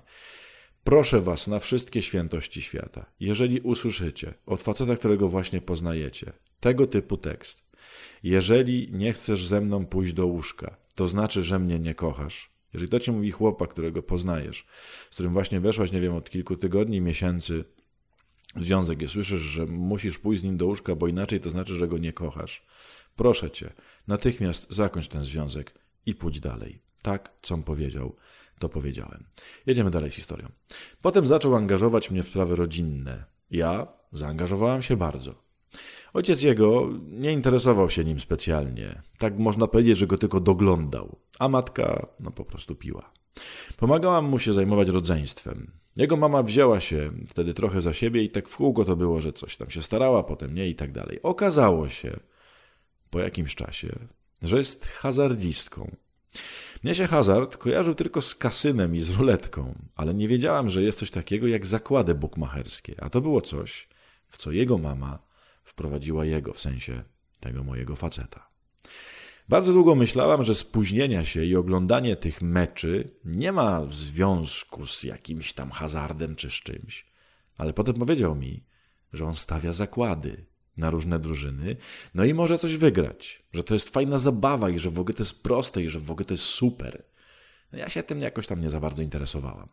proszę 0.83 1.21
was 1.21 1.47
na 1.47 1.59
wszystkie 1.59 2.01
świętości 2.01 2.61
świata, 2.61 3.05
jeżeli 3.19 3.61
usłyszycie 3.61 4.33
od 4.45 4.61
faceta, 4.61 4.95
którego 4.95 5.29
właśnie 5.29 5.61
poznajecie, 5.61 6.33
tego 6.59 6.87
typu 6.87 7.17
tekst, 7.17 7.63
jeżeli 8.23 8.89
nie 8.91 9.13
chcesz 9.13 9.45
ze 9.45 9.61
mną 9.61 9.85
pójść 9.85 10.13
do 10.13 10.25
łóżka, 10.27 10.77
to 10.95 11.07
znaczy, 11.07 11.43
że 11.43 11.59
mnie 11.59 11.79
nie 11.79 11.95
kochasz. 11.95 12.51
Jeżeli 12.73 12.89
to 12.89 12.99
ci 12.99 13.11
mówi 13.11 13.31
chłopak, 13.31 13.69
którego 13.69 14.03
poznajesz, 14.03 14.65
z 15.11 15.13
którym 15.13 15.33
właśnie 15.33 15.59
weszłaś, 15.59 15.91
nie 15.91 16.01
wiem, 16.01 16.15
od 16.15 16.29
kilku 16.29 16.55
tygodni, 16.55 17.01
miesięcy 17.01 17.63
w 18.55 18.63
związek 18.63 19.01
i 19.01 19.07
słyszysz, 19.07 19.41
że 19.41 19.65
musisz 19.65 20.17
pójść 20.17 20.41
z 20.41 20.43
nim 20.43 20.57
do 20.57 20.65
łóżka, 20.65 20.95
bo 20.95 21.07
inaczej 21.07 21.39
to 21.39 21.49
znaczy, 21.49 21.75
że 21.75 21.87
go 21.87 21.97
nie 21.97 22.13
kochasz, 22.13 22.65
proszę 23.15 23.51
cię, 23.51 23.73
natychmiast 24.07 24.67
zakończ 24.69 25.07
ten 25.07 25.23
związek 25.23 25.73
i 26.05 26.15
pójdź 26.15 26.39
dalej. 26.39 26.81
Tak, 27.01 27.33
co 27.41 27.55
on 27.55 27.63
powiedział, 27.63 28.15
to 28.59 28.69
powiedziałem. 28.69 29.25
Jedziemy 29.65 29.91
dalej 29.91 30.11
z 30.11 30.13
historią. 30.13 30.47
Potem 31.01 31.27
zaczął 31.27 31.55
angażować 31.55 32.11
mnie 32.11 32.23
w 32.23 32.29
sprawy 32.29 32.55
rodzinne. 32.55 33.25
Ja 33.51 33.87
zaangażowałam 34.11 34.81
się 34.81 34.97
bardzo. 34.97 35.49
Ojciec 36.13 36.41
jego 36.41 36.89
nie 37.01 37.33
interesował 37.33 37.89
się 37.89 38.05
nim 38.05 38.19
specjalnie. 38.19 39.01
Tak 39.17 39.37
można 39.37 39.67
powiedzieć, 39.67 39.97
że 39.97 40.07
go 40.07 40.17
tylko 40.17 40.39
doglądał, 40.39 41.19
a 41.39 41.49
matka 41.49 42.07
no 42.19 42.31
po 42.31 42.45
prostu 42.45 42.75
piła. 42.75 43.11
Pomagałam 43.77 44.25
mu 44.25 44.39
się 44.39 44.53
zajmować 44.53 44.87
rodzeństwem. 44.87 45.71
Jego 45.95 46.17
mama 46.17 46.43
wzięła 46.43 46.79
się 46.79 47.11
wtedy 47.29 47.53
trochę 47.53 47.81
za 47.81 47.93
siebie 47.93 48.23
i 48.23 48.29
tak 48.29 48.49
w 48.49 48.57
kółko 48.57 48.85
to 48.85 48.95
było, 48.95 49.21
że 49.21 49.33
coś 49.33 49.57
tam 49.57 49.69
się 49.69 49.83
starała, 49.83 50.23
potem 50.23 50.55
nie 50.55 50.69
i 50.69 50.75
tak 50.75 50.91
dalej. 50.91 51.19
Okazało 51.23 51.89
się 51.89 52.19
po 53.09 53.19
jakimś 53.19 53.55
czasie, 53.55 53.99
że 54.41 54.57
jest 54.57 54.85
hazardzistką. 54.85 55.95
Mnie 56.83 56.95
się 56.95 57.07
hazard 57.07 57.57
kojarzył 57.57 57.95
tylko 57.95 58.21
z 58.21 58.35
kasynem 58.35 58.95
i 58.95 59.01
z 59.01 59.09
ruletką, 59.09 59.75
ale 59.95 60.13
nie 60.13 60.27
wiedziałam, 60.27 60.69
że 60.69 60.83
jest 60.83 60.99
coś 60.99 61.11
takiego 61.11 61.47
jak 61.47 61.65
zakłady 61.65 62.15
bukmacherskie, 62.15 62.95
a 63.03 63.09
to 63.09 63.21
było 63.21 63.41
coś, 63.41 63.87
w 64.27 64.37
co 64.37 64.51
jego 64.51 64.77
mama 64.77 65.19
wprowadziła 65.63 66.25
jego, 66.25 66.53
w 66.53 66.59
sensie 66.59 67.03
tego 67.39 67.63
mojego 67.63 67.95
faceta. 67.95 68.49
Bardzo 69.49 69.73
długo 69.73 69.95
myślałam, 69.95 70.43
że 70.43 70.55
spóźnienia 70.55 71.25
się 71.25 71.45
i 71.45 71.55
oglądanie 71.55 72.15
tych 72.15 72.41
meczy 72.41 73.11
nie 73.25 73.51
ma 73.51 73.85
związku 73.89 74.85
z 74.85 75.03
jakimś 75.03 75.53
tam 75.53 75.71
hazardem 75.71 76.35
czy 76.35 76.49
z 76.49 76.53
czymś. 76.53 77.05
Ale 77.57 77.73
potem 77.73 77.95
powiedział 77.95 78.35
mi, 78.35 78.63
że 79.13 79.25
on 79.25 79.35
stawia 79.35 79.73
zakłady 79.73 80.45
na 80.79 80.89
różne 80.89 81.19
drużyny, 81.19 81.75
no 82.13 82.25
i 82.25 82.33
może 82.33 82.57
coś 82.57 82.75
wygrać, 82.77 83.43
że 83.53 83.63
to 83.63 83.73
jest 83.73 83.89
fajna 83.89 84.19
zabawa 84.19 84.69
i 84.69 84.79
że 84.79 84.89
w 84.89 84.99
ogóle 84.99 85.13
to 85.13 85.23
jest 85.23 85.43
proste 85.43 85.83
i 85.83 85.89
że 85.89 85.99
w 85.99 86.11
ogóle 86.11 86.25
to 86.25 86.33
jest 86.33 86.43
super. 86.43 87.03
No 87.71 87.79
ja 87.79 87.89
się 87.89 88.03
tym 88.03 88.19
jakoś 88.19 88.47
tam 88.47 88.61
nie 88.61 88.69
za 88.69 88.79
bardzo 88.79 89.01
interesowałam. 89.01 89.67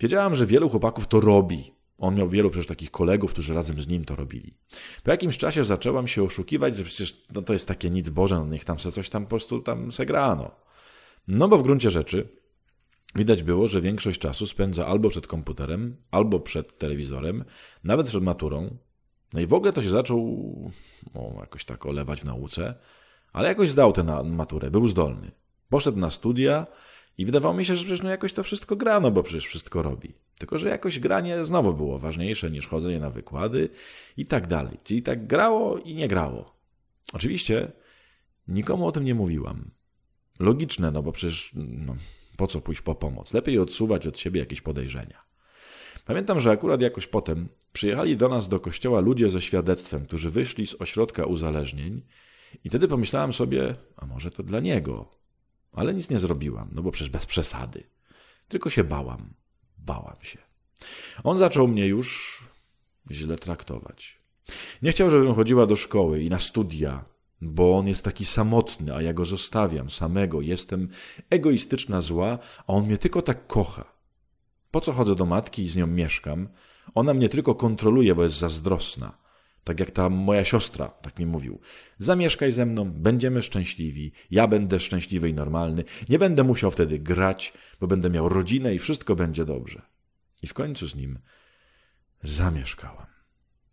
Wiedziałam, 0.00 0.34
że 0.34 0.46
wielu 0.46 0.68
chłopaków 0.68 1.06
to 1.06 1.20
robi, 1.20 1.72
on 1.98 2.14
miał 2.14 2.28
wielu 2.28 2.50
przecież 2.50 2.66
takich 2.66 2.90
kolegów, 2.90 3.30
którzy 3.30 3.54
razem 3.54 3.80
z 3.80 3.88
nim 3.88 4.04
to 4.04 4.16
robili. 4.16 4.54
Po 5.02 5.10
jakimś 5.10 5.38
czasie 5.38 5.64
zaczęłam 5.64 6.08
się 6.08 6.22
oszukiwać, 6.22 6.76
że 6.76 6.84
przecież 6.84 7.22
no 7.32 7.42
to 7.42 7.52
jest 7.52 7.68
takie 7.68 7.90
nic 7.90 8.10
Boże, 8.10 8.38
no 8.38 8.46
niech 8.46 8.64
tam 8.64 8.78
se 8.78 8.92
coś 8.92 9.08
tam 9.08 9.22
po 9.22 9.28
prostu 9.28 9.60
tam 9.60 9.92
segrano. 9.92 10.50
No 11.28 11.48
bo 11.48 11.58
w 11.58 11.62
gruncie 11.62 11.90
rzeczy 11.90 12.28
widać 13.14 13.42
było, 13.42 13.68
że 13.68 13.80
większość 13.80 14.20
czasu 14.20 14.46
spędza 14.46 14.86
albo 14.86 15.08
przed 15.08 15.26
komputerem, 15.26 15.96
albo 16.10 16.40
przed 16.40 16.78
telewizorem, 16.78 17.44
nawet 17.84 18.06
przed 18.06 18.22
maturą. 18.22 18.76
No 19.32 19.40
i 19.40 19.46
w 19.46 19.54
ogóle 19.54 19.72
to 19.72 19.82
się 19.82 19.90
zaczął 19.90 20.18
o, 21.14 21.36
jakoś 21.40 21.64
tak 21.64 21.86
olewać 21.86 22.20
w 22.20 22.24
nauce, 22.24 22.74
ale 23.32 23.48
jakoś 23.48 23.70
zdał 23.70 23.92
tę 23.92 24.04
maturę, 24.24 24.70
był 24.70 24.88
zdolny. 24.88 25.30
Poszedł 25.68 25.98
na 25.98 26.10
studia, 26.10 26.66
i 27.18 27.26
wydawało 27.26 27.54
mi 27.54 27.64
się, 27.64 27.76
że 27.76 27.84
przecież 27.84 28.02
no 28.02 28.10
jakoś 28.10 28.32
to 28.32 28.42
wszystko 28.42 28.76
grano, 28.76 29.10
bo 29.10 29.22
przecież 29.22 29.46
wszystko 29.46 29.82
robi. 29.82 30.14
Tylko, 30.38 30.58
że 30.58 30.68
jakoś 30.68 30.98
granie 30.98 31.44
znowu 31.44 31.74
było 31.74 31.98
ważniejsze 31.98 32.50
niż 32.50 32.66
chodzenie 32.66 33.00
na 33.00 33.10
wykłady 33.10 33.68
i 34.16 34.26
tak 34.26 34.46
dalej. 34.46 34.78
Czyli 34.84 35.02
tak 35.02 35.26
grało 35.26 35.78
i 35.78 35.94
nie 35.94 36.08
grało. 36.08 36.56
Oczywiście 37.12 37.72
nikomu 38.48 38.86
o 38.86 38.92
tym 38.92 39.04
nie 39.04 39.14
mówiłam. 39.14 39.70
Logiczne, 40.38 40.90
no 40.90 41.02
bo 41.02 41.12
przecież 41.12 41.50
no, 41.54 41.96
po 42.36 42.46
co 42.46 42.60
pójść 42.60 42.80
po 42.80 42.94
pomoc? 42.94 43.34
Lepiej 43.34 43.58
odsuwać 43.58 44.06
od 44.06 44.18
siebie 44.18 44.40
jakieś 44.40 44.60
podejrzenia. 44.60 45.22
Pamiętam, 46.04 46.40
że 46.40 46.50
akurat 46.50 46.80
jakoś 46.80 47.06
potem 47.06 47.48
przyjechali 47.72 48.16
do 48.16 48.28
nas 48.28 48.48
do 48.48 48.60
kościoła 48.60 49.00
ludzie 49.00 49.30
ze 49.30 49.40
świadectwem, 49.40 50.06
którzy 50.06 50.30
wyszli 50.30 50.66
z 50.66 50.80
ośrodka 50.80 51.24
uzależnień 51.24 52.02
i 52.64 52.68
wtedy 52.68 52.88
pomyślałam 52.88 53.32
sobie, 53.32 53.74
a 53.96 54.06
może 54.06 54.30
to 54.30 54.42
dla 54.42 54.60
niego, 54.60 55.08
ale 55.72 55.94
nic 55.94 56.10
nie 56.10 56.18
zrobiłam, 56.18 56.68
no 56.72 56.82
bo 56.82 56.90
przecież 56.90 57.10
bez 57.10 57.26
przesady. 57.26 57.84
Tylko 58.48 58.70
się 58.70 58.84
bałam. 58.84 59.34
Bałam 59.78 60.16
się. 60.22 60.38
On 61.24 61.38
zaczął 61.38 61.68
mnie 61.68 61.86
już 61.86 62.38
źle 63.10 63.36
traktować. 63.36 64.18
Nie 64.82 64.92
chciał, 64.92 65.10
żebym 65.10 65.34
chodziła 65.34 65.66
do 65.66 65.76
szkoły 65.76 66.22
i 66.22 66.30
na 66.30 66.38
studia, 66.38 67.04
bo 67.40 67.78
on 67.78 67.88
jest 67.88 68.04
taki 68.04 68.24
samotny, 68.24 68.94
a 68.94 69.02
ja 69.02 69.12
go 69.12 69.24
zostawiam 69.24 69.90
samego. 69.90 70.40
Jestem 70.40 70.88
egoistyczna, 71.30 72.00
zła, 72.00 72.38
a 72.58 72.66
on 72.66 72.86
mnie 72.86 72.98
tylko 72.98 73.22
tak 73.22 73.46
kocha. 73.46 73.92
Po 74.72 74.80
co 74.80 74.92
chodzę 74.92 75.14
do 75.14 75.26
matki 75.26 75.62
i 75.62 75.68
z 75.68 75.76
nią 75.76 75.86
mieszkam? 75.86 76.48
Ona 76.94 77.14
mnie 77.14 77.28
tylko 77.28 77.54
kontroluje, 77.54 78.14
bo 78.14 78.22
jest 78.22 78.38
zazdrosna. 78.38 79.18
Tak 79.64 79.80
jak 79.80 79.90
ta 79.90 80.08
moja 80.08 80.44
siostra, 80.44 80.88
tak 80.88 81.18
mi 81.18 81.26
mówił. 81.26 81.60
Zamieszkaj 81.98 82.52
ze 82.52 82.66
mną, 82.66 82.92
będziemy 82.92 83.42
szczęśliwi, 83.42 84.12
ja 84.30 84.46
będę 84.46 84.80
szczęśliwy 84.80 85.28
i 85.28 85.34
normalny, 85.34 85.84
nie 86.08 86.18
będę 86.18 86.44
musiał 86.44 86.70
wtedy 86.70 86.98
grać, 86.98 87.52
bo 87.80 87.86
będę 87.86 88.10
miał 88.10 88.28
rodzinę 88.28 88.74
i 88.74 88.78
wszystko 88.78 89.16
będzie 89.16 89.44
dobrze. 89.44 89.82
I 90.42 90.46
w 90.46 90.54
końcu 90.54 90.86
z 90.86 90.94
nim 90.94 91.18
zamieszkałam. 92.22 93.06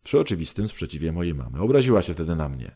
Przy 0.03 0.19
oczywistym 0.19 0.67
sprzeciwie 0.67 1.11
mojej 1.11 1.33
mamy. 1.33 1.61
Obraziła 1.61 2.01
się 2.01 2.13
wtedy 2.13 2.35
na 2.35 2.49
mnie. 2.49 2.71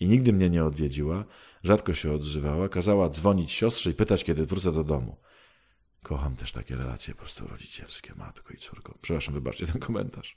I 0.00 0.06
nigdy 0.06 0.32
mnie 0.32 0.50
nie 0.50 0.64
odwiedziła, 0.64 1.24
rzadko 1.62 1.94
się 1.94 2.12
odzywała, 2.12 2.68
kazała 2.68 3.08
dzwonić 3.08 3.52
siostrze 3.52 3.90
i 3.90 3.94
pytać, 3.94 4.24
kiedy 4.24 4.46
wrócę 4.46 4.72
do 4.72 4.84
domu. 4.84 5.16
Kocham 6.02 6.36
też 6.36 6.52
takie 6.52 6.76
relacje 6.76 7.14
po 7.14 7.20
prostu 7.20 7.48
rodzicielskie, 7.48 8.14
matko 8.16 8.54
i 8.54 8.56
córko. 8.56 8.98
Przepraszam, 9.02 9.34
wybaczcie 9.34 9.66
ten 9.66 9.80
komentarz. 9.80 10.36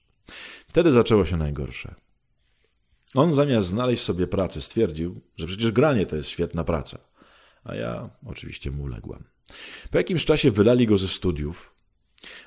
Wtedy 0.67 0.91
zaczęło 0.91 1.25
się 1.25 1.37
najgorsze. 1.37 1.95
On 3.15 3.33
zamiast 3.33 3.67
znaleźć 3.67 4.03
sobie 4.03 4.27
pracę 4.27 4.61
stwierdził, 4.61 5.21
że 5.37 5.47
przecież 5.47 5.71
granie 5.71 6.05
to 6.05 6.15
jest 6.15 6.29
świetna 6.29 6.63
praca. 6.63 6.97
A 7.63 7.75
ja 7.75 8.09
oczywiście 8.25 8.71
mu 8.71 8.83
uległam. 8.83 9.23
Po 9.91 9.97
jakimś 9.97 10.25
czasie 10.25 10.51
wylali 10.51 10.87
go 10.87 10.97
ze 10.97 11.07
studiów. 11.07 11.75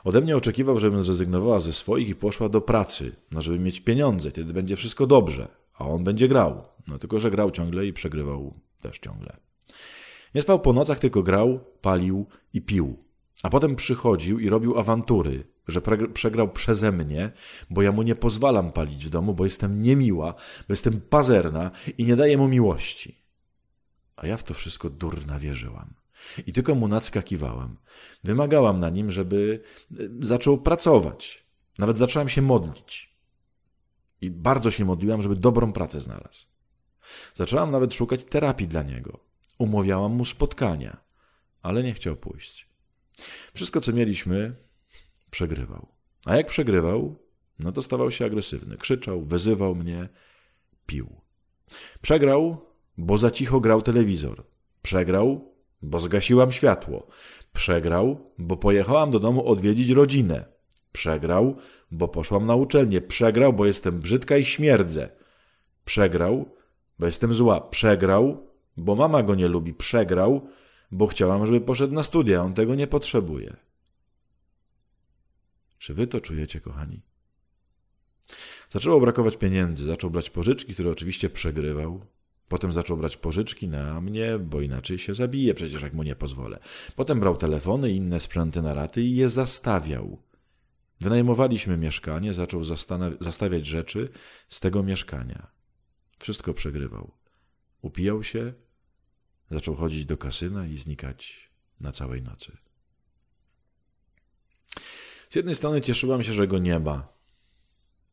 Ode 0.05 0.21
mnie 0.21 0.37
oczekiwał, 0.37 0.81
żebym 0.81 1.03
zrezygnowała 1.03 1.61
ze 1.61 1.73
swoich 1.73 2.09
i 2.09 2.15
poszła 2.15 2.49
do 2.49 2.61
pracy, 2.61 3.17
no 3.31 3.43
żeby 3.43 3.59
mieć 3.59 3.81
pieniądze, 3.81 4.31
wtedy 4.31 4.53
będzie 4.53 4.77
wszystko 4.77 5.07
dobrze, 5.07 5.49
a 5.75 5.85
on 5.85 6.05
będzie 6.05 6.29
grał. 6.29 6.65
No 6.87 6.99
tylko, 6.99 7.21
że 7.21 7.31
grał 7.31 7.51
ciągle 7.51 7.87
i 7.87 7.93
przegrywał 7.93 8.61
też 8.81 8.99
ciągle. 8.99 9.37
Nie 10.35 10.43
spał 10.43 10.61
po 10.61 10.73
nocach, 10.73 10.99
tylko 10.99 11.23
grał, 11.23 11.61
palił 11.81 12.27
i 12.53 12.63
pił. 12.63 13.08
A 13.43 13.51
potem 13.51 13.77
przychodził 13.77 14.39
i 14.39 14.49
robił 14.49 14.79
awantury, 14.79 15.45
że 15.69 15.81
przegrał 16.15 16.53
przeze 16.53 16.93
mnie, 16.93 17.33
bo 17.71 17.83
ja 17.83 17.93
mu 17.93 18.03
nie 18.03 18.15
pozwalam 18.15 18.73
palić 18.73 19.07
w 19.07 19.11
domu, 19.11 19.35
bo 19.35 19.45
jestem 19.45 19.83
niemiła, 19.83 20.33
bo 20.69 20.73
jestem 20.73 21.01
pazerna 21.01 21.71
i 21.99 22.05
nie 22.05 22.17
daję 22.17 22.39
mu 22.39 22.49
miłości. 22.49 23.25
A 24.17 24.27
ja 24.27 24.37
w 24.37 24.43
to 24.43 24.55
wszystko 24.55 24.91
durna 24.91 25.39
wierzyłam. 25.39 25.95
I 26.47 26.53
tylko 26.53 26.75
mu 26.75 26.89
nadskakiwałam. 26.89 27.77
Wymagałam 28.25 28.79
na 28.79 28.91
nim, 28.91 29.11
żeby 29.11 29.63
e, 29.91 29.95
zaczął 30.21 30.59
pracować. 30.59 31.47
Nawet 31.79 31.99
zaczęłam 31.99 32.29
się 32.29 32.43
modlić. 32.43 33.19
I 34.21 34.31
bardzo 34.31 34.71
się 34.71 34.85
modliłam, 34.85 35.23
żeby 35.23 35.37
dobrą 35.37 35.73
pracę 35.73 36.01
znalazł. 36.01 36.47
Zaczęłam 37.35 37.71
nawet 37.71 37.95
szukać 37.95 38.25
terapii 38.25 38.69
dla 38.69 38.83
niego. 38.83 39.21
Umawiałam 39.59 40.13
mu 40.13 40.25
spotkania, 40.25 40.97
ale 41.63 41.83
nie 41.83 41.95
chciał 41.95 42.17
pójść. 42.17 42.68
Wszystko, 43.55 43.81
co 43.81 43.93
mieliśmy, 43.93 44.55
przegrywał. 45.31 45.89
A 46.27 46.37
jak 46.37 46.47
przegrywał, 46.47 47.17
no 47.59 47.73
to 47.73 47.83
stawał 47.83 48.11
się 48.11 48.25
agresywny. 48.25 48.77
Krzyczał, 48.77 49.23
wyzywał 49.23 49.75
mnie, 49.75 50.09
pił. 50.87 51.21
Przegrał, 52.03 52.67
bo 52.99 53.19
za 53.19 53.31
cicho 53.31 53.61
grał 53.61 53.83
telewizor. 53.83 54.45
Przegrał, 54.83 55.55
bo 55.83 56.01
zgasiłam 56.01 56.53
światło. 56.53 57.07
Przegrał, 57.53 58.33
bo 58.39 58.57
pojechałam 58.57 59.11
do 59.11 59.21
domu 59.21 59.47
odwiedzić 59.47 59.91
rodzinę. 59.91 60.45
Przegrał, 60.93 61.57
bo 61.91 62.09
poszłam 62.09 62.47
na 62.47 62.55
uczelnię. 62.55 63.01
Przegrał, 63.01 63.53
bo 63.53 63.67
jestem 63.67 64.01
brzydka 64.01 64.37
i 64.37 64.45
śmierdzę. 64.45 65.09
Przegrał, 65.85 66.57
bo 66.99 67.07
jestem 67.07 67.35
zła. 67.35 67.61
Przegrał, 67.61 68.47
bo 68.77 68.97
mama 68.97 69.23
go 69.23 69.35
nie 69.35 69.49
lubi. 69.49 69.75
Przegrał, 69.75 70.49
bo 70.91 71.07
chciałam, 71.07 71.47
żeby 71.47 71.61
poszedł 71.61 71.95
na 71.95 72.05
studia. 72.05 72.43
On 72.43 72.55
tego 72.55 72.75
nie 72.75 72.87
potrzebuje. 72.87 73.57
Czy 75.79 75.95
wy 75.95 76.07
to 76.07 76.21
czujecie, 76.21 76.61
kochani? 76.61 77.01
Zaczęło 78.71 79.01
brakować 79.01 79.37
pieniędzy, 79.37 79.85
zaczął 79.85 80.11
brać 80.11 80.31
pożyczki, 80.31 80.75
które 80.75 80.91
oczywiście 80.91 81.31
przegrywał. 81.31 82.07
Potem 82.49 82.73
zaczął 82.73 82.97
brać 82.97 83.17
pożyczki 83.17 83.69
na 83.69 84.01
mnie, 84.01 84.39
bo 84.39 84.61
inaczej 84.61 84.99
się 84.99 85.15
zabije, 85.15 85.55
przecież 85.55 85.83
jak 85.83 85.93
mu 85.93 86.03
nie 86.03 86.17
pozwolę. 86.17 86.59
Potem 86.97 87.21
brał 87.21 87.37
telefony 87.37 87.91
i 87.91 87.97
inne 87.97 88.21
sprzęty 88.21 88.63
na 88.63 88.75
raty 88.75 89.03
i 89.03 89.17
je 89.17 89.29
zastawiał. 89.29 90.19
Wynajmowaliśmy 91.01 91.77
mieszkanie, 91.77 92.35
zaczął 92.35 92.65
zastawiać 93.21 93.67
rzeczy 93.67 94.09
z 94.49 94.61
tego 94.61 94.83
mieszkania. 94.83 95.47
Wszystko 96.19 96.55
przegrywał. 96.55 97.11
Upijał 97.83 98.23
się, 98.23 98.53
zaczął 99.51 99.77
chodzić 99.77 100.05
do 100.05 100.17
kasyna 100.17 100.67
i 100.67 100.77
znikać 100.77 101.51
na 101.81 101.93
całej 101.93 102.23
nocy. 102.23 102.57
Z 105.29 105.37
jednej 105.37 105.55
strony 105.55 105.81
cieszyłam 105.81 106.23
się, 106.23 106.33
że 106.33 106.47
go 106.47 106.59
nie 106.59 106.79
ma. 106.79 107.09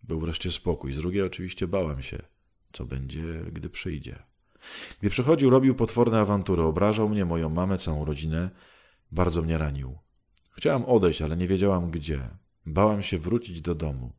Był 0.03 0.19
wreszcie 0.19 0.51
spokój. 0.51 0.91
Z 0.93 0.97
drugiej 0.97 1.21
oczywiście 1.21 1.67
bałam 1.67 2.01
się, 2.01 2.21
co 2.73 2.85
będzie, 2.85 3.23
gdy 3.51 3.69
przyjdzie. 3.69 4.23
Gdy 4.99 5.09
przychodził, 5.09 5.49
robił 5.49 5.75
potworne 5.75 6.19
awantury, 6.19 6.63
obrażał 6.63 7.09
mnie, 7.09 7.25
moją 7.25 7.49
mamę, 7.49 7.77
całą 7.77 8.05
rodzinę. 8.05 8.49
Bardzo 9.11 9.41
mnie 9.41 9.57
ranił. 9.57 9.97
Chciałam 10.51 10.85
odejść, 10.85 11.21
ale 11.21 11.37
nie 11.37 11.47
wiedziałam 11.47 11.91
gdzie. 11.91 12.29
Bałam 12.65 13.03
się 13.03 13.17
wrócić 13.17 13.61
do 13.61 13.75
domu. 13.75 14.13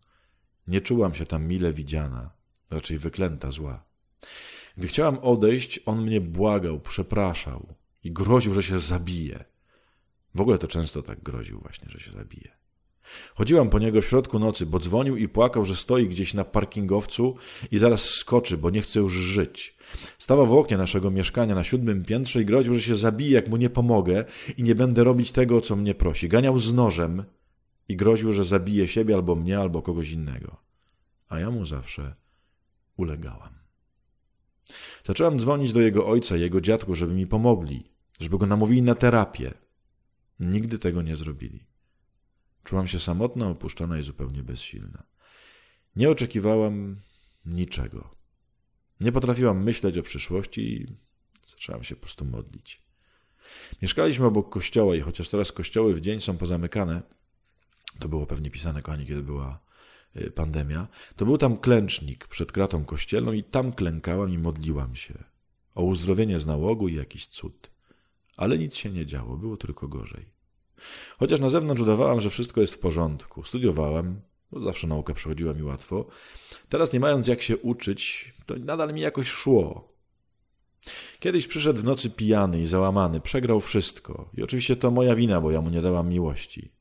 Nie 0.66 0.80
czułam 0.80 1.14
się 1.14 1.26
tam 1.26 1.46
mile 1.46 1.72
widziana, 1.72 2.30
raczej 2.70 2.98
wyklęta 2.98 3.50
zła. 3.50 3.84
Gdy 4.76 4.88
chciałam 4.88 5.18
odejść, 5.18 5.80
on 5.86 6.02
mnie 6.02 6.20
błagał, 6.20 6.80
przepraszał 6.80 7.66
i 8.04 8.12
groził, 8.12 8.54
że 8.54 8.62
się 8.62 8.78
zabije. 8.78 9.44
W 10.34 10.40
ogóle 10.40 10.58
to 10.58 10.68
często 10.68 11.02
tak 11.02 11.22
groził 11.22 11.60
właśnie, 11.60 11.88
że 11.90 12.00
się 12.00 12.10
zabije. 12.10 12.56
Chodziłam 13.34 13.70
po 13.70 13.78
niego 13.78 14.00
w 14.00 14.04
środku 14.04 14.38
nocy, 14.38 14.66
bo 14.66 14.78
dzwonił 14.78 15.16
i 15.16 15.28
płakał, 15.28 15.64
że 15.64 15.76
stoi 15.76 16.08
gdzieś 16.08 16.34
na 16.34 16.44
parkingowcu 16.44 17.36
i 17.70 17.78
zaraz 17.78 18.04
skoczy, 18.04 18.56
bo 18.56 18.70
nie 18.70 18.82
chce 18.82 19.00
już 19.00 19.12
żyć. 19.12 19.76
Stawał 20.18 20.46
w 20.46 20.52
oknie 20.52 20.78
naszego 20.78 21.10
mieszkania 21.10 21.54
na 21.54 21.64
siódmym 21.64 22.04
piętrze 22.04 22.42
i 22.42 22.44
groził, 22.44 22.74
że 22.74 22.80
się 22.80 22.96
zabije, 22.96 23.30
jak 23.30 23.48
mu 23.48 23.56
nie 23.56 23.70
pomogę 23.70 24.24
i 24.56 24.62
nie 24.62 24.74
będę 24.74 25.04
robić 25.04 25.32
tego, 25.32 25.60
co 25.60 25.76
mnie 25.76 25.94
prosi. 25.94 26.28
Ganiał 26.28 26.58
z 26.58 26.72
nożem 26.72 27.24
i 27.88 27.96
groził, 27.96 28.32
że 28.32 28.44
zabije 28.44 28.88
siebie 28.88 29.14
albo 29.14 29.34
mnie, 29.34 29.58
albo 29.58 29.82
kogoś 29.82 30.10
innego. 30.10 30.56
A 31.28 31.38
ja 31.38 31.50
mu 31.50 31.66
zawsze 31.66 32.14
ulegałam. 32.96 33.55
Zaczęłam 35.04 35.38
dzwonić 35.38 35.72
do 35.72 35.80
jego 35.80 36.06
ojca 36.06 36.36
i 36.36 36.40
jego 36.40 36.60
dziadku, 36.60 36.94
żeby 36.94 37.14
mi 37.14 37.26
pomogli, 37.26 37.90
żeby 38.20 38.38
go 38.38 38.46
namówili 38.46 38.82
na 38.82 38.94
terapię. 38.94 39.54
Nigdy 40.40 40.78
tego 40.78 41.02
nie 41.02 41.16
zrobili. 41.16 41.66
Czułam 42.64 42.88
się 42.88 42.98
samotna, 42.98 43.48
opuszczona 43.48 43.98
i 43.98 44.02
zupełnie 44.02 44.42
bezsilna. 44.42 45.02
Nie 45.96 46.10
oczekiwałam 46.10 46.96
niczego. 47.46 48.16
Nie 49.00 49.12
potrafiłam 49.12 49.64
myśleć 49.64 49.98
o 49.98 50.02
przyszłości 50.02 50.60
i 50.60 50.86
zaczęłam 51.46 51.84
się 51.84 51.94
po 51.96 52.00
prostu 52.00 52.24
modlić. 52.24 52.82
Mieszkaliśmy 53.82 54.26
obok 54.26 54.48
kościoła 54.48 54.96
i 54.96 55.00
chociaż 55.00 55.28
teraz 55.28 55.52
kościoły 55.52 55.94
w 55.94 56.00
dzień 56.00 56.20
są 56.20 56.36
pozamykane, 56.36 57.02
to 57.98 58.08
było 58.08 58.26
pewnie 58.26 58.50
pisane, 58.50 58.82
kochani, 58.82 59.06
kiedy 59.06 59.22
była 59.22 59.65
pandemia, 60.34 60.88
to 61.16 61.24
był 61.24 61.38
tam 61.38 61.56
klęcznik 61.56 62.26
przed 62.26 62.52
kratą 62.52 62.84
kościelną 62.84 63.32
i 63.32 63.42
tam 63.42 63.72
klękałam 63.72 64.32
i 64.32 64.38
modliłam 64.38 64.96
się 64.96 65.24
o 65.74 65.82
uzdrowienie 65.82 66.40
z 66.40 66.46
nałogu 66.46 66.88
i 66.88 66.94
jakiś 66.94 67.26
cud. 67.26 67.70
Ale 68.36 68.58
nic 68.58 68.76
się 68.76 68.90
nie 68.90 69.06
działo, 69.06 69.36
było 69.36 69.56
tylko 69.56 69.88
gorzej. 69.88 70.26
Chociaż 71.18 71.40
na 71.40 71.50
zewnątrz 71.50 71.82
udawałam, 71.82 72.20
że 72.20 72.30
wszystko 72.30 72.60
jest 72.60 72.74
w 72.74 72.78
porządku. 72.78 73.44
Studiowałem, 73.44 74.20
bo 74.52 74.60
zawsze 74.60 74.86
nauka 74.86 75.14
przychodziła 75.14 75.54
mi 75.54 75.62
łatwo. 75.62 76.06
Teraz 76.68 76.92
nie 76.92 77.00
mając 77.00 77.26
jak 77.26 77.42
się 77.42 77.56
uczyć, 77.56 78.34
to 78.46 78.56
nadal 78.56 78.94
mi 78.94 79.00
jakoś 79.00 79.28
szło. 79.28 79.96
Kiedyś 81.18 81.46
przyszedł 81.46 81.80
w 81.80 81.84
nocy 81.84 82.10
pijany 82.10 82.60
i 82.60 82.66
załamany, 82.66 83.20
przegrał 83.20 83.60
wszystko. 83.60 84.30
I 84.34 84.42
oczywiście 84.42 84.76
to 84.76 84.90
moja 84.90 85.14
wina, 85.14 85.40
bo 85.40 85.50
ja 85.50 85.60
mu 85.60 85.70
nie 85.70 85.82
dałam 85.82 86.08
miłości. 86.08 86.72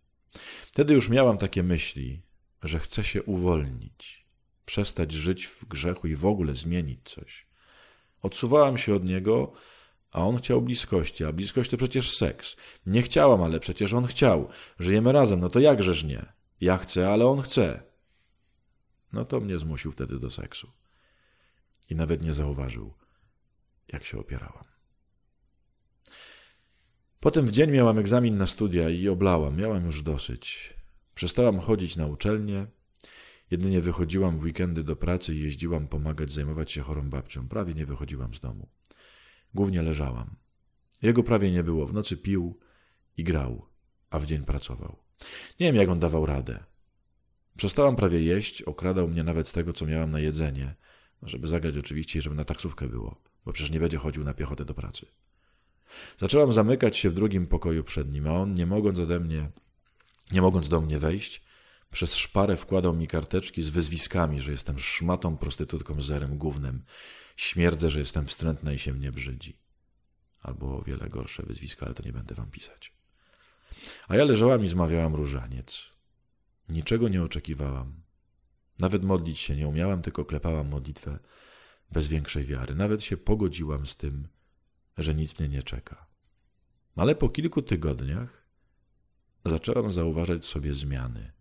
Wtedy 0.72 0.94
już 0.94 1.10
miałam 1.10 1.38
takie 1.38 1.64
myśli, 1.64 2.22
że 2.68 2.80
chcę 2.80 3.04
się 3.04 3.24
uwolnić, 3.24 4.26
przestać 4.66 5.12
żyć 5.12 5.46
w 5.48 5.66
grzechu 5.66 6.08
i 6.08 6.16
w 6.16 6.26
ogóle 6.26 6.54
zmienić 6.54 7.00
coś. 7.04 7.48
Odsuwałam 8.22 8.78
się 8.78 8.96
od 8.96 9.04
niego, 9.04 9.54
a 10.12 10.28
on 10.28 10.38
chciał 10.38 10.62
bliskości, 10.62 11.26
a 11.26 11.32
bliskość 11.32 11.70
to 11.72 11.78
przecież 11.78 12.18
seks. 12.18 12.56
Nie 12.86 13.02
chciałam, 13.02 13.44
ale 13.44 13.60
przecież 13.60 13.94
on 13.94 14.06
chciał. 14.06 14.50
Żyjemy 14.80 15.12
razem, 15.12 15.40
no 15.40 15.50
to 15.50 15.60
jakżeż 15.60 16.04
nie? 16.04 16.26
Ja 16.62 16.78
chcę, 16.78 17.12
ale 17.12 17.26
on 17.26 17.42
chce. 17.42 17.84
No 19.14 19.26
to 19.26 19.40
mnie 19.40 19.60
zmusił 19.60 19.92
wtedy 19.92 20.20
do 20.20 20.32
seksu. 20.32 20.72
I 21.90 21.96
nawet 21.96 22.22
nie 22.22 22.34
zauważył, 22.34 22.94
jak 23.88 24.06
się 24.06 24.20
opierałam. 24.20 24.66
Potem 27.20 27.46
w 27.46 27.52
dzień 27.52 27.72
miałam 27.72 28.00
egzamin 28.00 28.38
na 28.38 28.48
studia 28.48 28.90
i 28.90 29.10
oblałam. 29.10 29.58
Miałam 29.58 29.86
już 29.86 30.02
dosyć. 30.02 30.74
Przestałam 31.16 31.60
chodzić 31.60 31.96
na 31.96 32.08
uczelnię. 32.08 32.68
Jedynie 33.52 33.82
wychodziłam 33.82 34.40
w 34.40 34.44
weekendy 34.44 34.84
do 34.84 34.96
pracy 34.96 35.36
i 35.36 35.40
jeździłam 35.40 35.88
pomagać 35.88 36.32
zajmować 36.32 36.72
się 36.72 36.82
chorą 36.82 37.10
babcią. 37.10 37.48
Prawie 37.48 37.74
nie 37.74 37.86
wychodziłam 37.86 38.34
z 38.34 38.40
domu. 38.40 38.68
Głównie 39.54 39.82
leżałam. 39.82 40.36
Jego 41.02 41.24
prawie 41.24 41.52
nie 41.52 41.64
było. 41.64 41.86
W 41.86 41.94
nocy 41.94 42.18
pił 42.18 42.60
i 43.18 43.24
grał, 43.24 43.66
a 44.10 44.20
w 44.20 44.26
dzień 44.26 44.44
pracował. 44.44 44.98
Nie 45.60 45.66
wiem, 45.66 45.76
jak 45.76 45.90
on 45.90 46.00
dawał 46.00 46.26
radę. 46.26 46.64
Przestałam 47.58 47.96
prawie 47.96 48.24
jeść, 48.24 48.62
okradał 48.62 49.08
mnie 49.08 49.24
nawet 49.24 49.48
z 49.48 49.52
tego, 49.52 49.74
co 49.74 49.86
miałam 49.86 50.12
na 50.12 50.20
jedzenie, 50.20 50.76
żeby 51.24 51.48
zagrać 51.48 51.78
oczywiście 51.78 52.20
i 52.20 52.22
żeby 52.22 52.36
na 52.36 52.44
taksówkę 52.44 52.88
było, 52.88 53.22
bo 53.46 53.54
przecież 53.54 53.72
nie 53.72 53.80
będzie 53.80 53.98
chodził 53.98 54.24
na 54.24 54.34
piechotę 54.34 54.66
do 54.66 54.74
pracy. 54.74 55.06
Zaczęłam 56.18 56.54
zamykać 56.54 56.98
się 56.98 57.10
w 57.10 57.14
drugim 57.14 57.48
pokoju 57.48 57.84
przed 57.84 58.12
nim, 58.12 58.28
a 58.28 58.32
on, 58.32 58.54
nie 58.54 58.66
mogąc 58.66 59.00
ode 59.00 59.20
mnie, 59.20 59.52
nie 60.32 60.42
mogąc 60.42 60.70
do 60.70 60.82
mnie 60.82 61.00
wejść, 61.00 61.42
przez 61.92 62.16
szparę 62.16 62.58
wkładał 62.58 62.96
mi 62.96 63.08
karteczki 63.08 63.62
z 63.64 63.70
wyzwiskami, 63.70 64.42
że 64.42 64.52
jestem 64.52 64.80
szmatą, 64.80 65.38
prostytutką, 65.38 66.02
zerem, 66.02 66.38
gównem. 66.38 66.84
Śmierdzę, 67.36 67.90
że 67.90 68.00
jestem 68.00 68.28
wstrętna 68.28 68.74
i 68.74 68.80
się 68.80 68.94
mnie 68.94 69.12
brzydzi. 69.12 69.60
Albo 70.42 70.82
wiele 70.82 71.10
gorsze 71.10 71.44
wyzwiska, 71.44 71.86
ale 71.86 71.96
to 71.96 72.04
nie 72.04 72.14
będę 72.14 72.36
wam 72.36 72.52
pisać. 72.52 72.94
A 74.08 74.16
ja 74.16 74.24
leżałam 74.24 74.66
i 74.66 74.70
zmawiałam 74.70 75.16
różaniec. 75.16 75.92
Niczego 76.70 77.10
nie 77.10 77.24
oczekiwałam. 77.24 78.04
Nawet 78.80 79.04
modlić 79.04 79.40
się 79.40 79.56
nie 79.56 79.68
umiałam, 79.68 80.02
tylko 80.02 80.26
klepałam 80.26 80.68
modlitwę 80.68 81.20
bez 81.92 82.08
większej 82.08 82.44
wiary. 82.44 82.76
Nawet 82.76 83.04
się 83.04 83.18
pogodziłam 83.18 83.88
z 83.88 83.96
tym, 83.96 84.28
że 84.98 85.16
nic 85.16 85.40
mnie 85.40 85.50
nie 85.50 85.64
czeka. 85.64 86.08
Ale 86.96 87.16
po 87.16 87.30
kilku 87.30 87.62
tygodniach 87.62 88.45
zaczęłam 89.46 89.92
zauważać 89.92 90.46
sobie 90.46 90.74
zmiany. 90.74 91.32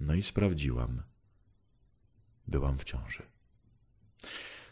No 0.00 0.14
i 0.14 0.22
sprawdziłam. 0.22 1.02
Byłam 2.46 2.78
w 2.78 2.84
ciąży. 2.84 3.22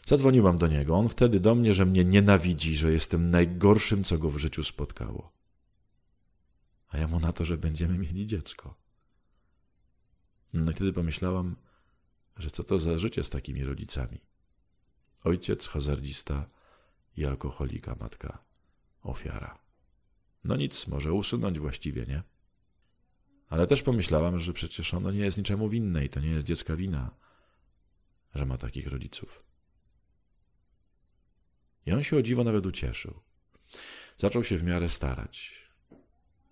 Zadzwoniłam 0.05 0.57
do 0.57 0.67
niego. 0.67 0.95
On 0.95 1.09
wtedy 1.09 1.39
do 1.39 1.55
mnie, 1.55 1.73
że 1.73 1.85
mnie 1.85 2.05
nienawidzi, 2.05 2.75
że 2.75 2.91
jestem 2.91 3.29
najgorszym, 3.29 4.03
co 4.03 4.17
go 4.17 4.29
w 4.29 4.37
życiu 4.37 4.63
spotkało. 4.63 5.33
A 6.89 6.97
ja 6.97 7.07
mu 7.07 7.19
na 7.19 7.33
to, 7.33 7.45
że 7.45 7.57
będziemy 7.57 7.97
mieli 7.97 8.27
dziecko. 8.27 8.75
No 10.53 10.71
i 10.71 10.73
wtedy 10.73 10.93
pomyślałam, 10.93 11.55
że 12.37 12.51
co 12.51 12.63
to 12.63 12.79
za 12.79 12.97
życie 12.97 13.23
z 13.23 13.29
takimi 13.29 13.63
rodzicami. 13.63 14.21
Ojciec 15.23 15.67
hazardzista 15.67 16.49
i 17.17 17.25
alkoholika, 17.25 17.95
matka 17.99 18.43
ofiara. 19.01 19.62
No 20.43 20.55
nic, 20.55 20.87
może 20.87 21.13
usunąć 21.13 21.59
właściwie, 21.59 22.05
nie? 22.05 22.23
Ale 23.49 23.67
też 23.67 23.81
pomyślałam, 23.81 24.39
że 24.39 24.53
przecież 24.53 24.93
ono 24.93 25.11
nie 25.11 25.19
jest 25.19 25.37
niczemu 25.37 25.69
winne 25.69 26.05
i 26.05 26.09
to 26.09 26.19
nie 26.19 26.29
jest 26.29 26.47
dziecka 26.47 26.75
wina, 26.75 27.15
że 28.35 28.45
ma 28.45 28.57
takich 28.57 28.87
rodziców. 28.87 29.43
I 31.85 31.91
on 31.91 32.03
się 32.03 32.17
o 32.17 32.21
dziwo 32.21 32.43
nawet 32.43 32.65
ucieszył. 32.65 33.19
Zaczął 34.17 34.43
się 34.43 34.57
w 34.57 34.63
miarę 34.63 34.89
starać. 34.89 35.63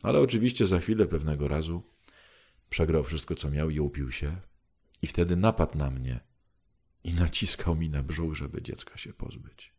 Ale 0.04 0.20
oczywiście 0.20 0.66
za 0.66 0.80
chwilę 0.80 1.06
pewnego 1.06 1.48
razu 1.48 1.84
przegrał 2.70 3.04
wszystko, 3.04 3.36
co 3.36 3.52
miał 3.52 3.70
i 3.70 3.80
upił 3.80 4.12
się. 4.12 4.42
I 5.02 5.08
wtedy 5.08 5.36
napadł 5.36 5.78
na 5.78 5.92
mnie 5.92 6.20
i 7.04 7.14
naciskał 7.14 7.76
mi 7.76 7.90
na 7.90 8.04
brzuch, 8.04 8.36
żeby 8.36 8.62
dziecka 8.62 8.98
się 8.98 9.14
pozbyć. 9.14 9.74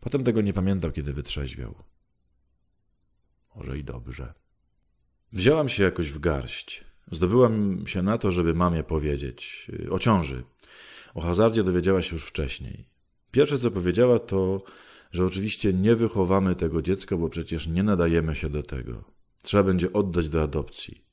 Potem 0.00 0.24
tego 0.24 0.40
nie 0.40 0.52
pamiętał, 0.52 0.92
kiedy 0.92 1.12
wytrzeźwiał. 1.12 1.84
Może 3.54 3.78
i 3.78 3.84
dobrze. 3.84 4.34
Wzięłam 5.32 5.68
się 5.68 5.82
jakoś 5.82 6.10
w 6.10 6.18
garść. 6.18 6.84
Zdobyłam 7.10 7.86
się 7.86 8.02
na 8.02 8.18
to, 8.18 8.32
żeby 8.32 8.54
mamie 8.54 8.84
powiedzieć 8.84 9.70
y, 9.86 9.92
o 9.92 9.98
ciąży. 9.98 10.44
O 11.14 11.20
hazardzie 11.20 11.64
dowiedziała 11.64 12.02
się 12.02 12.16
już 12.16 12.24
wcześniej. 12.24 12.88
Pierwsze, 13.30 13.58
co 13.58 13.70
powiedziała, 13.70 14.18
to, 14.18 14.62
że 15.12 15.24
oczywiście 15.24 15.72
nie 15.72 15.94
wychowamy 15.94 16.54
tego 16.54 16.82
dziecka, 16.82 17.16
bo 17.16 17.28
przecież 17.28 17.66
nie 17.66 17.82
nadajemy 17.82 18.34
się 18.34 18.50
do 18.50 18.62
tego. 18.62 19.04
Trzeba 19.42 19.62
będzie 19.62 19.92
oddać 19.92 20.28
do 20.28 20.42
adopcji. 20.42 21.04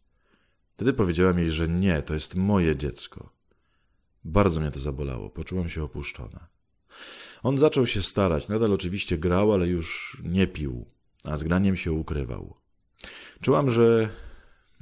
Wtedy 0.73 0.93
powiedziałam 0.93 1.39
jej, 1.39 1.51
że 1.51 1.67
nie, 1.67 2.01
to 2.01 2.13
jest 2.13 2.35
moje 2.35 2.75
dziecko. 2.75 3.29
Bardzo 4.23 4.61
mnie 4.61 4.71
to 4.71 4.79
zabolało, 4.79 5.29
poczułam 5.29 5.69
się 5.69 5.83
opuszczona. 5.83 6.47
On 7.43 7.57
zaczął 7.57 7.87
się 7.87 8.01
starać, 8.01 8.47
nadal 8.47 8.73
oczywiście 8.73 9.17
grał, 9.17 9.53
ale 9.53 9.67
już 9.67 10.17
nie 10.23 10.47
pił, 10.47 10.85
a 11.23 11.37
z 11.37 11.43
graniem 11.43 11.75
się 11.75 11.91
ukrywał. 11.91 12.55
Czułam, 13.41 13.69
że 13.69 14.09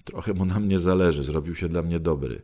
trochę 0.03 0.33
mu 0.33 0.45
na 0.45 0.59
mnie 0.59 0.79
zależy, 0.79 1.23
zrobił 1.23 1.55
się 1.55 1.69
dla 1.69 1.81
mnie 1.81 1.99
dobry. 1.99 2.41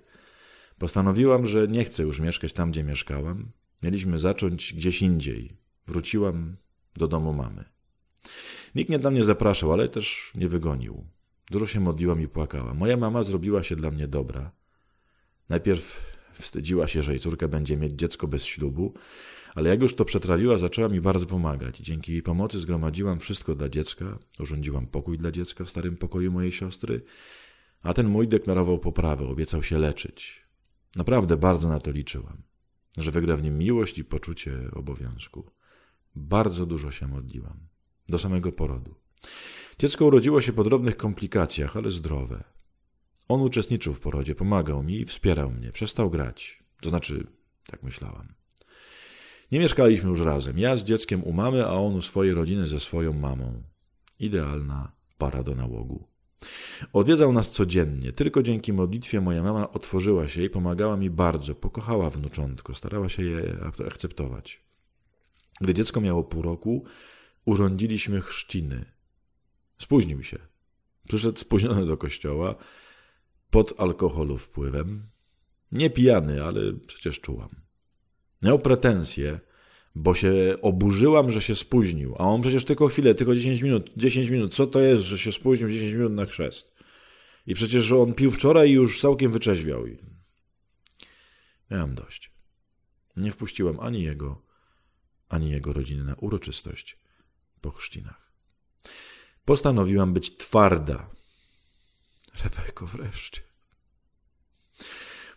Postanowiłam, 0.77 1.45
że 1.45 1.67
nie 1.67 1.84
chcę 1.84 2.03
już 2.03 2.19
mieszkać 2.19 2.53
tam, 2.53 2.71
gdzie 2.71 2.84
mieszkałam. 2.84 3.51
Mieliśmy 3.84 4.19
zacząć 4.19 4.73
gdzieś 4.73 5.01
indziej. 5.01 5.58
Wróciłam 5.88 6.58
do 6.95 7.08
domu 7.08 7.34
mamy. 7.34 7.63
Nikt 8.75 8.89
mnie 8.89 8.99
tam 8.99 9.13
nie 9.13 9.23
zapraszał, 9.23 9.73
ale 9.73 9.89
też 9.89 10.31
nie 10.36 10.47
wygonił. 10.47 11.05
Dużo 11.51 11.67
się 11.67 11.79
modliłam 11.79 12.21
i 12.21 12.27
płakałam. 12.27 12.77
Moja 12.77 12.97
mama 12.97 13.23
zrobiła 13.23 13.63
się 13.63 13.75
dla 13.75 13.91
mnie 13.91 14.08
dobra. 14.08 14.51
Najpierw 15.49 16.15
wstydziła 16.34 16.88
się, 16.88 17.03
że 17.03 17.12
jej 17.12 17.19
córka 17.19 17.47
będzie 17.47 17.77
mieć 17.77 17.93
dziecko 17.93 18.27
bez 18.27 18.45
ślubu, 18.45 18.93
ale 19.55 19.69
jak 19.69 19.81
już 19.81 19.95
to 19.95 20.05
przetrawiła, 20.05 20.57
zaczęła 20.57 20.89
mi 20.89 21.01
bardzo 21.01 21.25
pomagać. 21.25 21.77
Dzięki 21.77 22.11
jej 22.11 22.21
pomocy 22.21 22.59
zgromadziłam 22.59 23.19
wszystko 23.19 23.55
dla 23.55 23.69
dziecka, 23.69 24.19
urządziłam 24.39 24.87
pokój 24.87 25.17
dla 25.17 25.31
dziecka 25.31 25.63
w 25.63 25.69
starym 25.69 25.97
pokoju 25.97 26.31
mojej 26.31 26.51
siostry, 26.51 27.01
a 27.81 27.93
ten 27.93 28.07
mój 28.07 28.27
deklarował 28.27 28.79
poprawę, 28.79 29.27
obiecał 29.27 29.63
się 29.63 29.79
leczyć. 29.79 30.45
Naprawdę 30.95 31.37
bardzo 31.37 31.69
na 31.69 31.79
to 31.79 31.91
liczyłam, 31.91 32.41
że 32.97 33.11
wygra 33.11 33.37
w 33.37 33.43
nim 33.43 33.57
miłość 33.57 33.97
i 33.97 34.03
poczucie 34.03 34.71
obowiązku. 34.73 35.51
Bardzo 36.15 36.65
dużo 36.65 36.91
się 36.91 37.07
modliłam. 37.07 37.59
Do 38.09 38.19
samego 38.19 38.51
porodu. 38.51 38.95
Dziecko 39.79 40.05
urodziło 40.05 40.41
się 40.41 40.53
po 40.53 40.63
drobnych 40.63 40.97
komplikacjach, 40.97 41.77
ale 41.77 41.91
zdrowe. 41.91 42.43
On 43.27 43.41
uczestniczył 43.41 43.93
w 43.93 43.99
porodzie, 43.99 44.35
pomagał 44.35 44.83
mi 44.83 44.99
i 44.99 45.05
wspierał 45.05 45.51
mnie. 45.51 45.71
Przestał 45.71 46.09
grać. 46.09 46.63
To 46.81 46.89
znaczy, 46.89 47.27
tak 47.65 47.83
myślałam. 47.83 48.33
Nie 49.55 49.61
mieszkaliśmy 49.61 50.09
już 50.09 50.21
razem. 50.21 50.59
Ja 50.59 50.77
z 50.77 50.83
dzieckiem 50.83 51.23
u 51.23 51.33
mamy, 51.33 51.65
a 51.65 51.71
on 51.71 51.95
u 51.95 52.01
swojej 52.01 52.33
rodziny 52.33 52.67
ze 52.67 52.79
swoją 52.79 53.13
mamą. 53.13 53.63
Idealna 54.19 54.91
para 55.17 55.43
do 55.43 55.55
nałogu. 55.55 56.07
Odwiedzał 56.93 57.33
nas 57.33 57.49
codziennie. 57.49 58.13
Tylko 58.13 58.43
dzięki 58.43 58.73
modlitwie 58.73 59.21
moja 59.21 59.43
mama 59.43 59.71
otworzyła 59.71 60.27
się 60.27 60.43
i 60.43 60.49
pomagała 60.49 60.97
mi 60.97 61.09
bardzo. 61.09 61.55
Pokochała 61.55 62.09
wnuczątko, 62.09 62.73
starała 62.73 63.09
się 63.09 63.23
je 63.23 63.57
akceptować. 63.87 64.61
Gdy 65.61 65.73
dziecko 65.73 66.01
miało 66.01 66.23
pół 66.23 66.41
roku, 66.41 66.85
urządziliśmy 67.45 68.21
chrzciny. 68.21 68.85
Spóźnił 69.77 70.23
się. 70.23 70.37
Przyszedł 71.07 71.39
spóźniony 71.39 71.85
do 71.85 71.97
kościoła, 71.97 72.55
pod 73.49 73.79
alkoholu 73.79 74.37
wpływem. 74.37 75.07
Nie 75.71 75.89
pijany, 75.89 76.43
ale 76.43 76.73
przecież 76.87 77.19
czułam. 77.19 77.64
Miał 78.45 78.60
pretensje, 78.60 79.39
bo 79.95 80.15
się 80.15 80.34
oburzyłam, 80.62 81.31
że 81.31 81.41
się 81.41 81.55
spóźnił. 81.55 82.15
A 82.15 82.23
on 82.23 82.41
przecież 82.41 82.65
tylko 82.65 82.88
chwilę, 82.88 83.15
tylko 83.15 83.36
10 83.36 83.62
minut. 83.62 83.91
10 83.97 84.29
minut. 84.29 84.55
Co 84.55 84.67
to 84.67 84.79
jest, 84.79 85.03
że 85.03 85.17
się 85.17 85.31
spóźnił 85.31 85.69
10 85.69 85.93
minut 85.93 86.13
na 86.13 86.25
chrzest? 86.25 86.75
I 87.47 87.55
przecież 87.55 87.91
on 87.91 88.13
pił 88.13 88.31
wczoraj 88.31 88.69
i 88.69 88.73
już 88.73 89.01
całkiem 89.01 89.31
wyczeźwiał. 89.31 89.84
Miałam 91.71 91.95
dość. 91.95 92.31
Nie 93.17 93.31
wpuściłam 93.31 93.79
ani 93.79 94.03
jego, 94.03 94.41
ani 95.29 95.51
jego 95.51 95.73
rodziny 95.73 96.03
na 96.03 96.15
uroczystość 96.15 96.99
po 97.62 97.71
chrzcinach. 97.71 98.31
Postanowiłam 99.45 100.13
być 100.13 100.38
twarda. 100.38 101.10
Rebeko 102.43 102.88
wreszcie. 102.88 103.41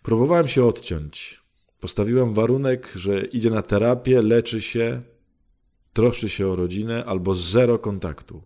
Próbowałem 0.03 0.49
się 0.49 0.64
odciąć. 0.64 1.48
Postawiłem 1.81 2.35
warunek, 2.35 2.93
że 2.97 3.25
idzie 3.25 3.51
na 3.51 3.62
terapię, 3.62 4.23
leczy 4.23 4.61
się, 4.61 5.03
troszczy 5.93 6.29
się 6.29 6.49
o 6.49 6.57
rodzinę 6.57 7.05
albo 7.05 7.35
zero 7.35 7.79
kontaktu. 7.79 8.43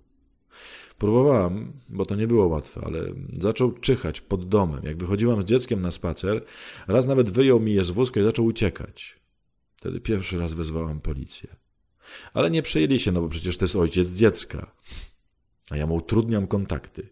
Próbowałam, 0.99 1.73
bo 1.89 2.07
to 2.07 2.15
nie 2.15 2.27
było 2.27 2.47
łatwe, 2.47 2.81
ale 2.85 3.05
zaczął 3.39 3.73
czyhać 3.73 4.21
pod 4.21 4.49
domem. 4.49 4.85
Jak 4.85 4.97
wychodziłam 4.97 5.43
z 5.43 5.45
dzieckiem 5.45 5.81
na 5.81 5.91
spacer, 5.91 6.45
raz 6.89 7.07
nawet 7.07 7.31
wyjął 7.31 7.61
mi 7.61 7.75
je 7.75 7.85
z 7.85 7.91
wózka 7.91 8.21
i 8.21 8.25
zaczął 8.25 8.45
uciekać. 8.45 9.21
Wtedy 9.77 10.01
pierwszy 10.01 10.39
raz 10.39 10.55
wezwałam 10.55 11.01
policję. 11.01 11.57
Ale 12.35 12.51
nie 12.51 12.63
przejęli 12.63 12.99
się, 12.99 13.13
no 13.13 13.21
bo 13.21 13.29
przecież 13.29 13.57
to 13.57 13.65
jest 13.65 13.77
ojciec 13.77 14.09
dziecka. 14.09 14.73
A 15.71 15.77
ja 15.77 15.87
mu 15.87 15.95
utrudniam 15.95 16.47
kontakty. 16.47 17.09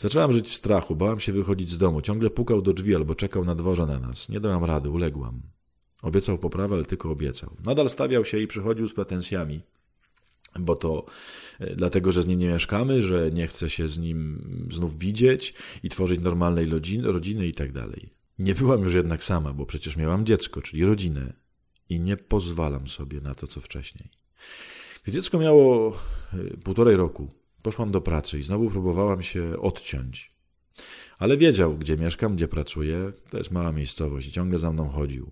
Zaczęłam 0.00 0.32
żyć 0.32 0.48
w 0.48 0.54
strachu, 0.54 0.96
bałam 0.96 1.20
się 1.20 1.32
wychodzić 1.32 1.70
z 1.70 1.78
domu. 1.78 2.00
Ciągle 2.00 2.30
pukał 2.30 2.62
do 2.62 2.72
drzwi 2.72 2.94
albo 2.94 3.14
czekał 3.14 3.44
na 3.44 3.54
dworze 3.54 3.86
na 3.86 3.98
nas. 3.98 4.28
Nie 4.28 4.40
dałam 4.40 4.64
rady, 4.64 4.90
uległam. 4.90 5.42
Obiecał 6.02 6.38
poprawę, 6.38 6.74
ale 6.74 6.84
tylko 6.84 7.10
obiecał. 7.10 7.56
Nadal 7.64 7.90
stawiał 7.90 8.24
się 8.24 8.38
i 8.38 8.46
przychodził 8.46 8.88
z 8.88 8.94
pretensjami, 8.94 9.60
bo 10.60 10.76
to 10.76 11.06
e, 11.58 11.76
dlatego, 11.76 12.12
że 12.12 12.22
z 12.22 12.26
nim 12.26 12.38
nie 12.38 12.48
mieszkamy, 12.48 13.02
że 13.02 13.30
nie 13.30 13.46
chce 13.46 13.70
się 13.70 13.88
z 13.88 13.98
nim 13.98 14.48
znów 14.70 14.98
widzieć 14.98 15.54
i 15.82 15.88
tworzyć 15.88 16.20
normalnej 16.20 16.66
rodziny, 16.66 17.12
rodziny 17.12 17.46
i 17.46 17.54
tak 17.54 17.72
dalej. 17.72 18.10
Nie 18.38 18.54
byłam 18.54 18.82
już 18.82 18.94
jednak 18.94 19.24
sama, 19.24 19.52
bo 19.52 19.66
przecież 19.66 19.96
miałam 19.96 20.26
dziecko, 20.26 20.62
czyli 20.62 20.84
rodzinę 20.84 21.32
i 21.88 22.00
nie 22.00 22.16
pozwalam 22.16 22.88
sobie 22.88 23.20
na 23.20 23.34
to, 23.34 23.46
co 23.46 23.60
wcześniej. 23.60 24.10
Gdy 25.02 25.12
dziecko 25.12 25.38
miało 25.38 25.96
e, 26.32 26.56
półtorej 26.56 26.96
roku, 26.96 27.39
Poszłam 27.62 27.90
do 27.90 28.00
pracy 28.00 28.38
i 28.38 28.42
znowu 28.42 28.70
próbowałam 28.70 29.22
się 29.22 29.60
odciąć. 29.60 30.34
Ale 31.18 31.36
wiedział, 31.36 31.78
gdzie 31.78 31.96
mieszkam, 31.96 32.36
gdzie 32.36 32.48
pracuję. 32.48 33.12
To 33.30 33.38
jest 33.38 33.50
mała 33.50 33.72
miejscowość 33.72 34.28
i 34.28 34.32
ciągle 34.32 34.58
za 34.58 34.72
mną 34.72 34.88
chodził. 34.88 35.30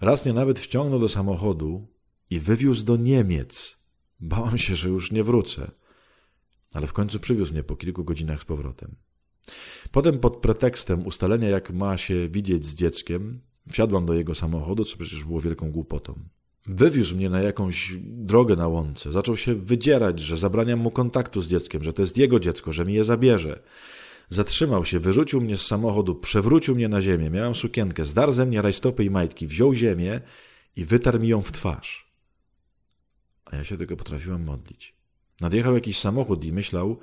Raz 0.00 0.24
mnie 0.24 0.34
nawet 0.34 0.60
wciągnął 0.60 1.00
do 1.00 1.08
samochodu 1.08 1.88
i 2.30 2.40
wywiózł 2.40 2.84
do 2.84 2.96
Niemiec. 2.96 3.76
Bałam 4.20 4.58
się, 4.58 4.76
że 4.76 4.88
już 4.88 5.12
nie 5.12 5.24
wrócę. 5.24 5.70
Ale 6.72 6.86
w 6.86 6.92
końcu 6.92 7.20
przywiózł 7.20 7.52
mnie 7.52 7.62
po 7.62 7.76
kilku 7.76 8.04
godzinach 8.04 8.42
z 8.42 8.44
powrotem. 8.44 8.96
Potem 9.90 10.18
pod 10.18 10.36
pretekstem 10.36 11.06
ustalenia, 11.06 11.48
jak 11.48 11.70
ma 11.70 11.96
się 11.96 12.28
widzieć 12.28 12.66
z 12.66 12.74
dzieckiem, 12.74 13.40
wsiadłam 13.70 14.06
do 14.06 14.14
jego 14.14 14.34
samochodu, 14.34 14.84
co 14.84 14.96
przecież 14.96 15.24
było 15.24 15.40
wielką 15.40 15.72
głupotą. 15.72 16.28
Wywiózł 16.66 17.16
mnie 17.16 17.30
na 17.30 17.40
jakąś 17.40 17.92
drogę 18.00 18.56
na 18.56 18.68
łące. 18.68 19.12
Zaczął 19.12 19.36
się 19.36 19.54
wydzierać, 19.54 20.20
że 20.20 20.36
zabraniam 20.36 20.78
mu 20.78 20.90
kontaktu 20.90 21.40
z 21.40 21.48
dzieckiem, 21.48 21.84
że 21.84 21.92
to 21.92 22.02
jest 22.02 22.18
jego 22.18 22.40
dziecko, 22.40 22.72
że 22.72 22.84
mi 22.84 22.94
je 22.94 23.04
zabierze. 23.04 23.62
Zatrzymał 24.28 24.84
się, 24.84 24.98
wyrzucił 24.98 25.40
mnie 25.40 25.56
z 25.56 25.66
samochodu, 25.66 26.14
przewrócił 26.14 26.74
mnie 26.74 26.88
na 26.88 27.00
ziemię. 27.00 27.30
Miałem 27.30 27.54
sukienkę, 27.54 28.04
zdarł 28.04 28.32
ze 28.32 28.46
mnie 28.46 28.62
rajstopy 28.62 29.04
i 29.04 29.10
majtki, 29.10 29.46
wziął 29.46 29.74
ziemię 29.74 30.20
i 30.76 30.84
wytarł 30.84 31.20
mi 31.20 31.28
ją 31.28 31.42
w 31.42 31.52
twarz. 31.52 32.12
A 33.44 33.56
ja 33.56 33.64
się 33.64 33.76
tego 33.76 33.96
potrafiłem 33.96 34.44
modlić. 34.44 34.94
Nadjechał 35.40 35.74
jakiś 35.74 35.98
samochód 35.98 36.44
i 36.44 36.52
myślał, 36.52 36.98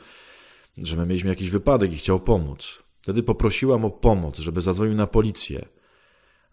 że 0.78 0.98
my 0.98 1.06
mieliśmy 1.06 1.30
jakiś 1.30 1.50
wypadek 1.50 1.94
i 1.94 1.98
chciał 1.98 2.20
pomóc. 2.20 2.84
Wtedy 3.02 3.24
poprosiłam 3.24 3.86
o 3.86 3.90
pomoc, 3.90 4.40
żeby 4.40 4.62
zadzwonił 4.62 4.96
na 4.96 5.08
policję. 5.08 5.66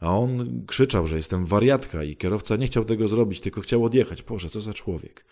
A 0.01 0.19
on 0.19 0.63
krzyczał, 0.67 1.07
że 1.07 1.17
jestem 1.17 1.47
wariatka 1.47 2.05
i 2.05 2.17
kierowca 2.17 2.57
nie 2.57 2.67
chciał 2.67 2.85
tego 2.85 3.09
zrobić, 3.09 3.41
tylko 3.41 3.61
chciał 3.61 3.85
odjechać. 3.85 4.23
Boże, 4.23 4.49
co 4.49 4.61
za 4.61 4.75
człowiek. 4.75 5.25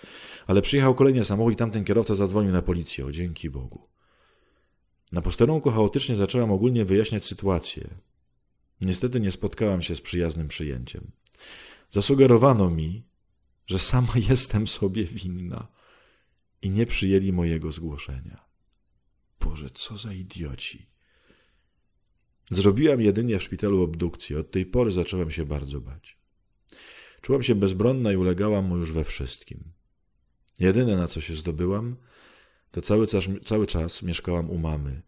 Ale 0.46 0.62
przyjechał 0.62 0.94
kolejny 0.94 1.24
samochód 1.24 1.52
i 1.52 1.57
tamten 1.57 1.85
kierowca 1.85 2.14
zadzwonił 2.14 2.52
na 2.52 2.62
policję. 2.62 3.07
O, 3.07 3.12
dzięki 3.12 3.50
Bogu. 3.50 3.88
Na 5.12 5.22
posterunku 5.22 5.70
chaotycznie 5.70 6.16
zaczęłam 6.16 6.52
ogólnie 6.52 6.85
wyjaśniać 6.85 7.26
sytuację. 7.26 7.88
Niestety 8.81 9.20
nie 9.20 9.31
spotkałam 9.31 9.83
się 9.83 9.96
z 9.96 10.00
przyjaznym 10.00 10.48
przyjęciem. 10.48 11.11
Zasugerowano 11.90 12.70
mi, 12.70 13.04
że 13.66 13.78
sama 13.78 14.12
jestem 14.31 14.66
sobie 14.66 15.04
winna 15.04 15.68
i 16.62 16.70
nie 16.70 16.87
przyjęli 16.87 17.33
mojego 17.33 17.72
zgłoszenia. 17.72 18.44
Boże, 19.40 19.70
co 19.70 19.96
za 19.96 20.12
idioci. 20.12 20.87
Zrobiłam 22.51 23.01
jedynie 23.01 23.39
w 23.39 23.43
szpitalu 23.43 23.83
obdukcję. 23.83 24.39
Od 24.39 24.51
tej 24.51 24.67
pory 24.67 24.91
zacząłem 24.91 25.31
się 25.31 25.45
bardzo 25.45 25.81
bać. 25.81 26.19
Czułam 27.21 27.43
się 27.43 27.55
bezbronna 27.55 28.13
i 28.13 28.17
ulegałam 28.17 28.65
mu 28.65 28.77
już 28.77 28.93
we 28.93 29.05
wszystkim. 29.05 29.65
Jedyne, 30.61 30.97
na 30.97 31.09
co 31.09 31.21
się 31.21 31.35
zdobyłam, 31.35 31.97
to 32.71 32.83
cały 32.83 33.07
czas, 33.07 33.25
cały 33.45 33.67
czas 33.67 34.03
mieszkałam 34.03 34.51
u 34.51 34.59
mamy. 34.59 35.03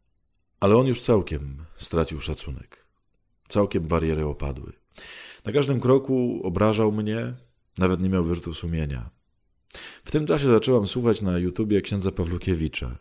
Ale 0.61 0.76
on 0.76 0.87
już 0.87 1.00
całkiem 1.00 1.64
stracił 1.76 2.20
szacunek. 2.20 2.87
Całkiem 3.48 3.83
bariery 3.83 4.26
opadły. 4.26 4.72
Na 5.44 5.53
każdym 5.53 5.81
kroku 5.81 6.40
obrażał 6.44 6.92
mnie, 6.92 7.35
nawet 7.79 8.00
nie 8.00 8.09
miał 8.09 8.24
wyrzutów 8.24 8.59
sumienia. 8.59 9.11
W 10.05 10.11
tym 10.11 10.26
czasie 10.26 10.46
zaczęłam 10.46 10.87
słuchać 10.87 11.22
na 11.22 11.38
YouTubie 11.38 11.81
księdza 11.81 12.12
Pawlukiewicza 12.12 12.98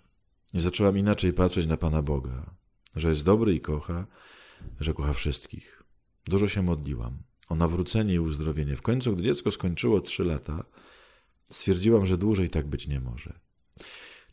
i 0.53 0.59
zaczęłam 0.59 0.97
inaczej 0.97 1.33
patrzeć 1.33 1.67
na 1.67 1.77
Pana 1.77 2.01
Boga, 2.01 2.55
że 2.99 3.09
jest 3.09 3.23
dobry 3.23 3.55
i 3.55 3.61
kocha, 3.61 4.07
że 4.79 4.93
kocha 4.93 5.13
wszystkich. 5.13 5.83
Dużo 6.25 6.47
się 6.47 6.61
modliłam 6.61 7.17
o 7.49 7.55
nawrócenie 7.55 8.13
i 8.13 8.19
uzdrowienie. 8.19 8.75
W 8.75 8.81
końcu, 8.81 9.13
gdy 9.13 9.23
dziecko 9.23 9.51
skończyło 9.51 10.01
trzy 10.01 10.23
lata, 10.23 10.63
stwierdziłam, 11.51 12.05
że 12.05 12.17
dłużej 12.17 12.49
tak 12.49 12.67
być 12.67 12.87
nie 12.87 12.99
może. 12.99 13.39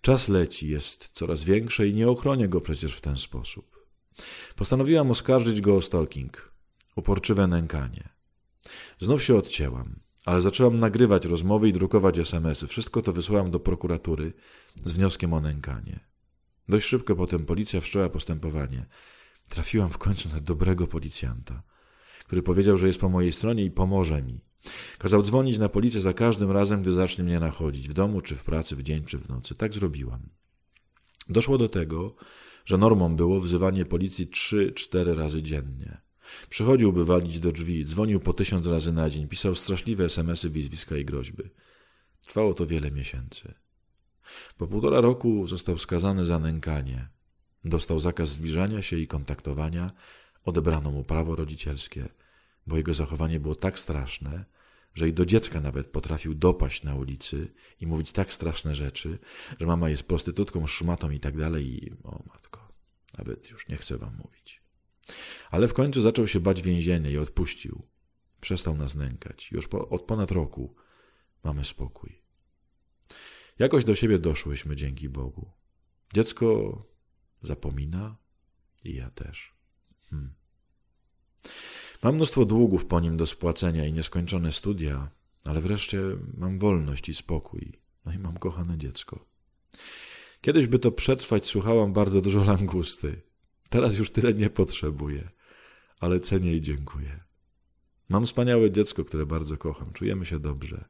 Czas 0.01 0.29
leci, 0.29 0.69
jest 0.69 1.09
coraz 1.13 1.45
większe 1.45 1.89
i 1.89 1.95
nie 1.95 2.09
ochronię 2.09 2.49
go 2.49 2.61
przecież 2.61 2.95
w 2.95 3.01
ten 3.01 3.17
sposób. 3.17 3.87
Postanowiłam 4.57 5.11
oskarżyć 5.11 5.61
go 5.61 5.77
o 5.77 5.83
stalking, 5.83 6.53
uporczywe 6.97 7.47
nękanie. 7.47 8.09
Znów 9.01 9.25
się 9.25 9.37
odcięłam, 9.37 10.01
ale 10.25 10.41
zaczęłam 10.41 10.79
nagrywać 10.79 11.25
rozmowy 11.25 11.69
i 11.69 11.73
drukować 11.73 12.19
SMSy. 12.19 12.67
Wszystko 12.67 13.03
to 13.03 13.13
wysłałam 13.13 13.51
do 13.51 13.61
prokuratury 13.61 14.33
z 14.85 14.93
wnioskiem 14.93 15.33
o 15.33 15.41
nękanie. 15.41 16.01
Dość 16.69 16.87
szybko 16.87 17.17
potem 17.17 17.47
policja 17.47 17.81
wszczęła 17.81 18.09
postępowanie. 18.09 18.87
Trafiłam 19.49 19.89
w 19.89 19.99
końcu 19.99 20.29
na 20.29 20.41
dobrego 20.41 20.87
policjanta, 20.87 21.63
który 22.25 22.43
powiedział, 22.43 22.77
że 22.79 22.87
jest 22.87 23.01
po 23.01 23.09
mojej 23.09 23.33
stronie 23.33 23.65
i 23.65 23.71
pomoże 23.71 24.23
mi. 24.23 24.41
Kazał 24.99 25.23
dzwonić 25.23 25.59
na 25.59 25.69
policję 25.69 26.01
za 26.01 26.13
każdym 26.13 26.51
razem, 26.51 26.83
gdy 26.83 26.93
zacznie 26.93 27.25
mnie 27.25 27.41
nachodzić, 27.41 27.89
w 27.89 27.93
domu, 27.93 28.21
czy 28.21 28.37
w 28.37 28.45
pracy, 28.45 28.77
w 28.77 28.83
dzień, 28.83 29.05
czy 29.05 29.19
w 29.19 29.29
nocy. 29.29 29.55
Tak 29.55 29.75
zrobiłam. 29.75 30.29
Doszło 31.29 31.59
do 31.59 31.69
tego, 31.69 32.17
że 32.65 32.79
normą 32.79 33.17
było 33.17 33.41
wzywanie 33.41 33.85
policji 33.85 34.29
trzy, 34.29 34.73
cztery 34.73 35.15
razy 35.15 35.43
dziennie. 35.43 36.01
Przychodził, 36.51 36.93
by 36.93 37.05
walić 37.05 37.41
do 37.41 37.53
drzwi, 37.53 37.85
dzwonił 37.85 38.21
po 38.21 38.33
tysiąc 38.33 38.67
razy 38.67 38.93
na 38.93 39.11
dzień, 39.11 39.29
pisał 39.29 39.55
straszliwe 39.55 40.05
smsy, 40.05 40.51
wizwiska 40.51 40.97
i 40.97 41.05
groźby. 41.05 41.43
Trwało 42.27 42.55
to 42.55 42.67
wiele 42.67 42.91
miesięcy. 42.91 43.55
Po 44.57 44.67
półtora 44.67 45.01
roku 45.01 45.47
został 45.47 45.79
skazany 45.79 46.25
za 46.25 46.39
nękanie. 46.39 47.09
Dostał 47.65 48.01
zakaz 48.01 48.29
zbliżania 48.29 48.83
się 48.83 48.99
i 48.99 49.07
kontaktowania, 49.07 49.91
odebrano 50.45 50.91
mu 50.91 51.05
prawo 51.05 51.37
rodzicielskie, 51.37 52.09
bo 52.67 52.77
jego 52.77 52.95
zachowanie 52.95 53.41
było 53.41 53.55
tak 53.55 53.79
straszne, 53.79 54.45
że 54.95 55.09
i 55.09 55.13
do 55.13 55.27
dziecka 55.27 55.61
nawet 55.61 55.87
potrafił 55.87 56.35
dopaść 56.35 56.83
na 56.83 56.95
ulicy 56.95 57.53
i 57.81 57.87
mówić 57.87 58.13
tak 58.13 58.33
straszne 58.33 58.75
rzeczy, 58.75 59.19
że 59.61 59.67
mama 59.67 59.89
jest 59.89 60.03
prostytutką, 60.03 60.67
szmatą 60.67 61.11
i 61.11 61.21
tak 61.21 61.37
dalej 61.39 61.85
i 61.85 61.93
o 62.05 62.23
matko, 62.27 62.73
nawet 63.19 63.51
już 63.51 63.69
nie 63.69 63.77
chcę 63.77 63.99
wam 63.99 64.17
mówić. 64.25 64.63
Ale 65.51 65.69
w 65.69 65.75
końcu 65.75 66.01
zaczął 66.01 66.27
się 66.27 66.41
bać 66.41 66.63
więzienia 66.63 67.11
i 67.11 67.19
odpuścił. 67.19 67.83
Przestał 68.41 68.77
nas 68.77 68.95
nękać. 68.95 69.53
Już 69.53 69.69
po, 69.69 69.89
od 69.89 70.03
ponad 70.03 70.31
roku 70.31 70.75
mamy 71.45 71.65
spokój. 71.65 72.23
Jakoś 73.59 73.85
do 73.85 73.95
siebie 73.95 74.19
doszłyśmy 74.19 74.77
dzięki 74.77 75.09
Bogu. 75.09 75.51
Dziecko 76.15 76.83
zapomina 77.43 78.17
i 78.85 78.95
ja 78.95 79.11
też. 79.11 79.55
Hmm. 80.11 80.35
Mam 82.03 82.15
mnóstwo 82.15 82.45
długów 82.45 82.87
po 82.87 83.01
nim 83.01 83.17
do 83.17 83.27
spłacenia 83.27 83.87
i 83.87 83.93
nieskończone 83.93 84.53
studia, 84.53 85.11
ale 85.45 85.61
wreszcie 85.61 86.01
mam 86.37 86.59
wolność 86.59 87.09
i 87.09 87.15
spokój. 87.15 87.73
No 88.05 88.13
i 88.13 88.19
mam 88.19 88.39
kochane 88.39 88.79
dziecko. 88.79 89.27
Kiedyś, 90.41 90.67
by 90.67 90.79
to 90.79 90.93
przetrwać, 90.93 91.47
słuchałam 91.47 91.93
bardzo 91.93 92.21
dużo 92.21 92.45
langusty. 92.45 93.23
Teraz 93.69 93.99
już 93.99 94.11
tyle 94.11 94.35
nie 94.35 94.51
potrzebuję, 94.51 95.31
ale 96.01 96.21
cenię 96.21 96.55
i 96.55 96.61
dziękuję. 96.61 97.21
Mam 98.09 98.27
wspaniałe 98.27 98.71
dziecko, 98.71 99.05
które 99.05 99.27
bardzo 99.27 99.57
kocham. 99.57 99.93
Czujemy 99.93 100.27
się 100.27 100.39
dobrze. 100.41 100.85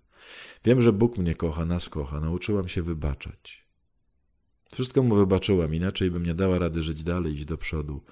Wiem, 0.65 0.81
że 0.81 0.93
Bóg 0.93 1.19
mnie 1.19 1.35
kocha, 1.35 1.65
nas 1.65 1.89
kocha. 1.89 2.21
Nauczyłam 2.21 2.69
się 2.69 2.83
wybaczać. 2.83 3.67
Wszystko 4.73 5.03
mu 5.03 5.17
wybaczyłam, 5.17 5.75
inaczej 5.75 6.11
bym 6.11 6.27
nie 6.27 6.35
dała 6.35 6.59
rady 6.59 6.83
żyć 6.83 7.05
dalej, 7.05 7.35
iść 7.35 7.45
do 7.45 7.59
przodu. 7.59 8.05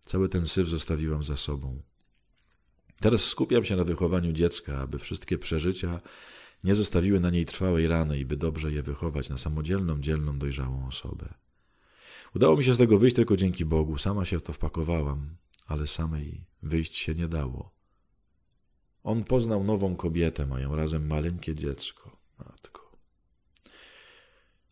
Cały 0.00 0.28
ten 0.28 0.46
syf 0.46 0.68
zostawiłam 0.68 1.22
za 1.22 1.36
sobą. 1.36 1.82
Teraz 3.00 3.24
skupiam 3.24 3.64
się 3.64 3.76
na 3.76 3.84
wychowaniu 3.84 4.32
dziecka, 4.32 4.78
aby 4.78 4.98
wszystkie 4.98 5.38
przeżycia 5.38 6.00
nie 6.64 6.74
zostawiły 6.74 7.20
na 7.20 7.30
niej 7.30 7.46
trwałej 7.46 7.88
rany 7.88 8.18
i 8.18 8.24
by 8.24 8.36
dobrze 8.36 8.72
je 8.72 8.82
wychować 8.82 9.28
na 9.28 9.38
samodzielną, 9.38 10.00
dzielną, 10.00 10.38
dojrzałą 10.38 10.86
osobę. 10.86 11.34
Udało 12.34 12.56
mi 12.56 12.64
się 12.64 12.74
z 12.74 12.78
tego 12.78 12.98
wyjść 12.98 13.16
tylko 13.16 13.36
dzięki 13.36 13.64
Bogu. 13.64 13.98
Sama 13.98 14.24
się 14.24 14.38
w 14.38 14.42
to 14.42 14.52
wpakowałam, 14.52 15.36
ale 15.66 15.86
samej 15.86 16.44
wyjść 16.62 16.96
się 16.96 17.14
nie 17.14 17.28
dało. 17.28 17.77
On 19.08 19.24
poznał 19.24 19.64
nową 19.64 19.96
kobietę, 19.96 20.46
mają 20.46 20.76
razem 20.76 21.06
maleńkie 21.06 21.54
dziecko. 21.54 22.16
Matko. 22.38 22.92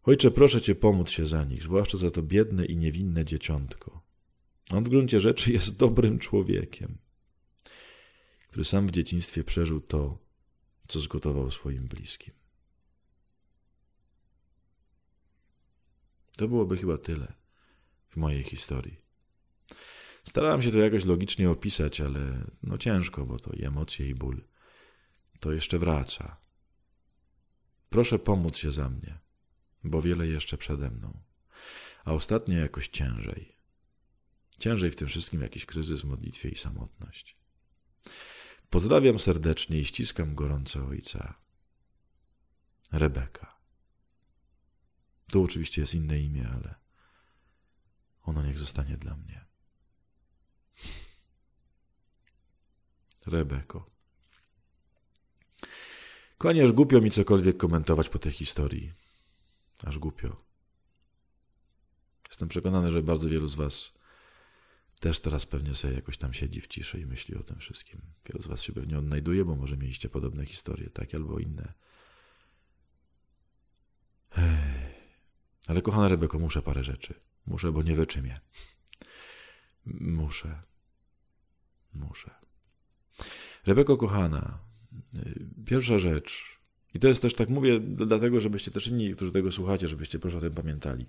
Ojcze, 0.03 0.31
proszę 0.31 0.61
Cię 0.61 0.75
pomóc 0.75 1.11
się 1.11 1.27
za 1.27 1.45
nich, 1.45 1.63
zwłaszcza 1.63 1.99
za 1.99 2.11
to 2.11 2.23
biedne 2.23 2.67
i 2.67 2.77
niewinne 2.77 3.25
dzieciątko. 3.25 4.03
On 4.71 4.85
w 4.85 4.89
gruncie 4.89 5.21
rzeczy 5.21 5.53
jest 5.53 5.77
dobrym 5.77 6.19
człowiekiem, 6.19 6.99
który 8.49 8.65
sam 8.65 8.87
w 8.87 8.91
dzieciństwie 8.91 9.45
przeżył 9.45 9.81
to, 9.81 10.19
co 10.89 11.01
zgotował 11.01 11.51
swoim 11.51 11.89
bliskim. 11.89 12.35
To 16.37 16.49
byłoby 16.49 16.77
chyba 16.77 16.99
tyle 16.99 17.33
w 18.09 18.17
mojej 18.17 18.43
historii. 18.43 19.06
Starałem 20.29 20.63
się 20.63 20.71
to 20.71 20.79
jakoś 20.79 21.05
logicznie 21.05 21.51
opisać, 21.51 22.01
ale 22.01 22.45
no 22.63 22.79
ciężko, 22.79 23.27
bo 23.27 23.39
to 23.39 23.53
i 23.53 23.65
emocje, 23.65 24.09
i 24.09 24.15
ból. 24.15 24.45
To 25.41 25.53
jeszcze 25.53 25.79
wraca. 25.79 26.37
Proszę 27.91 28.19
pomóc 28.19 28.57
się 28.57 28.73
za 28.73 28.91
mnie, 28.91 29.19
bo 29.85 30.03
wiele 30.03 30.27
jeszcze 30.27 30.59
przede 30.59 30.91
mną. 30.91 31.23
A 32.05 32.13
ostatnio 32.13 32.59
jakoś 32.59 32.89
ciężej. 32.89 33.57
Ciężej 34.59 34.91
w 34.91 34.97
tym 34.97 35.09
wszystkim 35.09 35.43
jakiś 35.43 35.67
kryzys 35.67 36.01
w 36.01 36.05
modlitwie 36.05 36.49
i 36.49 36.57
samotność. 36.57 37.37
Pozdrawiam 38.71 39.19
serdecznie 39.19 39.81
i 39.81 39.85
ściskam 39.85 40.35
gorąco 40.35 40.87
ojca. 40.87 41.35
Rebeka. 42.93 43.61
Tu 45.33 45.43
oczywiście 45.43 45.81
jest 45.81 45.95
inne 45.95 46.21
imię, 46.21 46.49
ale 46.55 46.75
ono 48.23 48.43
niech 48.43 48.59
zostanie 48.59 48.97
dla 48.97 49.17
mnie. 49.17 49.46
Rebeko. 53.27 53.91
Konie, 56.39 56.65
aż 56.65 56.73
głupio 56.73 57.01
mi 57.01 57.11
cokolwiek 57.11 57.57
komentować 57.57 58.09
po 58.09 58.19
tej 58.19 58.33
historii. 58.33 58.93
Aż 59.85 59.99
głupio. 59.99 60.45
Jestem 62.29 62.49
przekonany, 62.49 62.91
że 62.91 63.03
bardzo 63.03 63.29
wielu 63.29 63.49
z 63.49 63.55
Was 63.55 63.93
też 65.01 65.21
teraz 65.21 65.47
pewnie 65.47 65.75
sobie 65.75 65.95
jakoś 65.95 66.19
tam 66.19 66.35
siedzi 66.35 66.61
w 66.61 66.67
ciszy 66.67 67.01
i 67.01 67.07
myśli 67.07 67.37
o 67.37 67.43
tym 67.43 67.59
wszystkim. 67.59 68.01
Wielu 68.27 68.43
z 68.43 68.47
Was 68.47 68.63
się 68.63 68.73
pewnie 68.73 68.99
odnajduje, 68.99 69.45
bo 69.45 69.57
może 69.57 69.77
mieliście 69.77 70.09
podobne 70.09 70.47
historie, 70.47 70.91
takie 70.91 71.17
albo 71.17 71.39
inne. 71.39 71.73
Ale 75.67 75.83
kochana 75.83 76.09
Rebeko, 76.09 76.39
muszę 76.39 76.63
parę 76.63 76.85
rzeczy. 76.85 77.15
Muszę, 77.47 77.73
bo 77.73 77.83
nie 77.83 77.97
wyczymię. 77.97 78.41
Muszę. 79.87 80.63
Muszę. 81.93 82.46
Rebeko, 83.67 83.97
kochana, 83.97 84.59
pierwsza 85.65 85.99
rzecz, 85.99 86.59
i 86.95 86.99
to 86.99 87.09
jest 87.09 87.23
też 87.23 87.35
tak 87.35 87.49
mówię, 87.49 87.81
dlatego, 87.81 88.41
żebyście 88.41 88.71
też 88.71 88.87
inni, 88.87 89.15
którzy 89.15 89.33
tego 89.33 89.53
słuchacie, 89.53 89.89
żebyście 89.89 90.19
proszę 90.19 90.39
o 90.39 90.41
tym 90.41 90.55
pamiętali. 90.55 91.07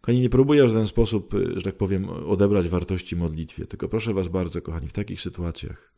Kochani, 0.00 0.20
nie 0.20 0.30
próbuję 0.30 0.68
w 0.68 0.72
ten 0.72 0.86
sposób, 0.86 1.34
że 1.56 1.62
tak 1.62 1.76
powiem, 1.76 2.10
odebrać 2.10 2.68
wartości 2.68 3.16
modlitwie, 3.16 3.66
tylko 3.66 3.88
proszę 3.88 4.14
Was 4.14 4.28
bardzo, 4.28 4.62
kochani, 4.62 4.88
w 4.88 4.92
takich 4.92 5.20
sytuacjach 5.20 5.94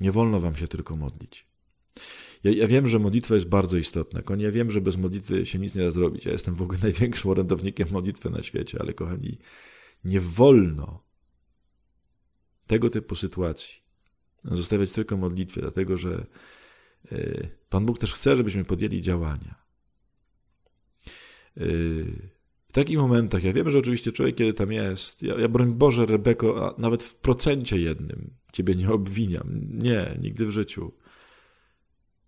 nie 0.00 0.12
wolno 0.12 0.40
Wam 0.40 0.56
się 0.56 0.68
tylko 0.68 0.96
modlić. 0.96 1.46
Ja, 2.44 2.50
ja, 2.50 2.66
wiem, 2.66 2.88
że 2.88 2.98
modlitwa 2.98 3.34
jest 3.34 3.48
bardzo 3.48 3.76
istotna. 3.76 4.22
Kochani, 4.22 4.42
ja 4.42 4.50
wiem, 4.50 4.70
że 4.70 4.80
bez 4.80 4.96
modlitwy 4.96 5.46
się 5.46 5.58
nic 5.58 5.74
nie 5.74 5.82
da 5.82 5.90
zrobić. 5.90 6.24
Ja 6.24 6.32
jestem 6.32 6.54
w 6.54 6.62
ogóle 6.62 6.78
największym 6.82 7.30
orędownikiem 7.30 7.88
modlitwy 7.90 8.30
na 8.30 8.42
świecie, 8.42 8.78
ale 8.80 8.94
kochani, 8.94 9.38
nie 10.04 10.20
wolno 10.20 11.04
tego 12.66 12.90
typu 12.90 13.14
sytuacji 13.14 13.83
zostawiać 14.44 14.92
tylko 14.92 15.16
modlitwie, 15.16 15.60
dlatego 15.60 15.96
że 15.96 16.26
e, 17.12 17.48
Pan 17.68 17.86
Bóg 17.86 17.98
też 17.98 18.12
chce, 18.12 18.36
żebyśmy 18.36 18.64
podjęli 18.64 19.02
działania. 19.02 19.54
E, 21.56 21.64
w 22.68 22.72
takich 22.72 22.98
momentach, 22.98 23.44
ja 23.44 23.52
wiem, 23.52 23.70
że 23.70 23.78
oczywiście 23.78 24.12
człowiek, 24.12 24.36
kiedy 24.36 24.54
tam 24.54 24.72
jest, 24.72 25.22
ja, 25.22 25.34
ja 25.34 25.48
broń 25.48 25.74
Boże, 25.74 26.06
Rebeko, 26.06 26.74
nawet 26.78 27.02
w 27.02 27.16
procencie 27.16 27.78
jednym 27.78 28.30
Ciebie 28.54 28.74
nie 28.74 28.90
obwiniam. 28.90 29.60
Nie, 29.70 30.18
nigdy 30.22 30.46
w 30.46 30.50
życiu. 30.50 30.92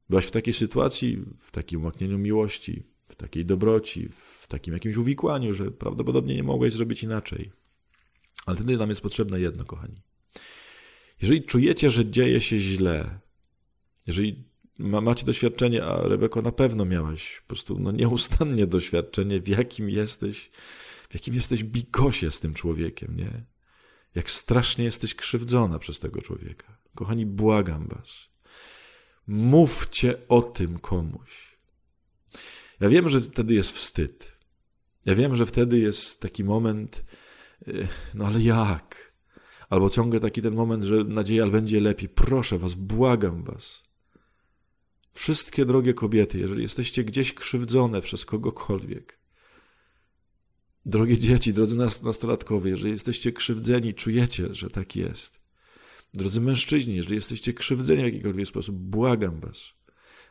Byłaś 0.09 0.26
w 0.26 0.31
takiej 0.31 0.55
sytuacji, 0.55 1.24
w 1.38 1.50
takim 1.50 1.81
umaknieniu 1.81 2.18
miłości, 2.18 2.83
w 3.09 3.14
takiej 3.14 3.44
dobroci, 3.44 4.09
w 4.09 4.46
takim 4.48 4.74
jakimś 4.74 4.96
uwikłaniu, 4.96 5.55
że 5.55 5.70
prawdopodobnie 5.70 6.35
nie 6.35 6.42
mogłeś 6.42 6.72
zrobić 6.72 7.02
inaczej. 7.02 7.52
Ale 8.46 8.57
wtedy 8.57 8.76
nam 8.76 8.88
jest 8.88 9.00
potrzebne 9.00 9.40
jedno, 9.40 9.64
kochani. 9.64 10.02
Jeżeli 11.22 11.42
czujecie, 11.42 11.90
że 11.90 12.11
dzieje 12.11 12.40
się 12.40 12.59
źle, 12.59 13.18
jeżeli 14.07 14.44
ma, 14.79 15.00
macie 15.00 15.26
doświadczenie, 15.26 15.85
a 15.85 16.09
Rebeko 16.09 16.42
na 16.42 16.52
pewno 16.52 16.85
miałaś 16.85 17.40
po 17.40 17.46
prostu 17.48 17.79
no, 17.79 17.92
nieustannie 17.92 18.66
doświadczenie, 18.66 19.40
w 19.40 19.48
jakim 19.48 19.90
jesteś, 19.90 20.50
w 21.09 21.14
jakim 21.14 21.35
jesteś 21.35 21.64
bikosie 21.64 22.31
z 22.31 22.40
tym 22.40 22.55
człowiekiem, 22.55 23.16
nie? 23.16 23.44
Jak 24.14 24.31
strasznie 24.31 24.85
jesteś 24.85 25.14
krzywdzona 25.14 25.79
przez 25.79 25.98
tego 26.00 26.22
człowieka. 26.22 26.79
Kochani, 26.94 27.26
błagam 27.26 27.88
was. 27.88 28.29
Mówcie 29.26 30.29
o 30.29 30.42
tym 30.42 30.79
komuś. 30.79 31.57
Ja 32.81 32.88
wiem, 32.88 33.09
że 33.09 33.20
wtedy 33.20 33.55
jest 33.55 33.72
wstyd. 33.72 34.33
Ja 35.07 35.14
wiem, 35.14 35.37
że 35.37 35.46
wtedy 35.46 35.79
jest 35.79 36.20
taki 36.20 36.44
moment, 36.44 37.05
y, 37.68 37.88
no 38.14 38.26
ale 38.26 38.40
jak? 38.40 39.05
Albo 39.70 39.90
ciągle 39.90 40.20
taki 40.20 40.42
ten 40.42 40.55
moment, 40.55 40.85
że 40.85 41.05
nadzieja 41.05 41.46
będzie 41.46 41.81
lepiej. 41.81 42.09
Proszę 42.09 42.59
was, 42.59 42.74
błagam 42.74 43.42
was. 43.42 43.83
Wszystkie 45.12 45.64
drogie 45.64 45.94
kobiety, 45.94 46.38
jeżeli 46.38 46.62
jesteście 46.62 47.05
gdzieś 47.05 47.35
krzywdzone 47.35 48.00
przez 48.00 48.24
kogokolwiek, 48.24 49.18
drogie 50.87 51.18
dzieci, 51.18 51.52
drodzy 51.52 51.76
nastolatkowie, 52.02 52.70
jeżeli 52.70 52.90
jesteście 52.90 53.33
krzywdzeni, 53.33 53.94
czujecie, 53.94 54.55
że 54.55 54.70
tak 54.70 54.96
jest. 54.96 55.40
Drodzy 56.14 56.40
mężczyźni, 56.40 56.96
jeżeli 56.96 57.14
jesteście 57.14 57.52
krzywdzeni 57.52 58.02
w 58.02 58.05
jakikolwiek 58.05 58.48
sposób, 58.48 58.76
błagam 58.76 59.40
was, 59.40 59.72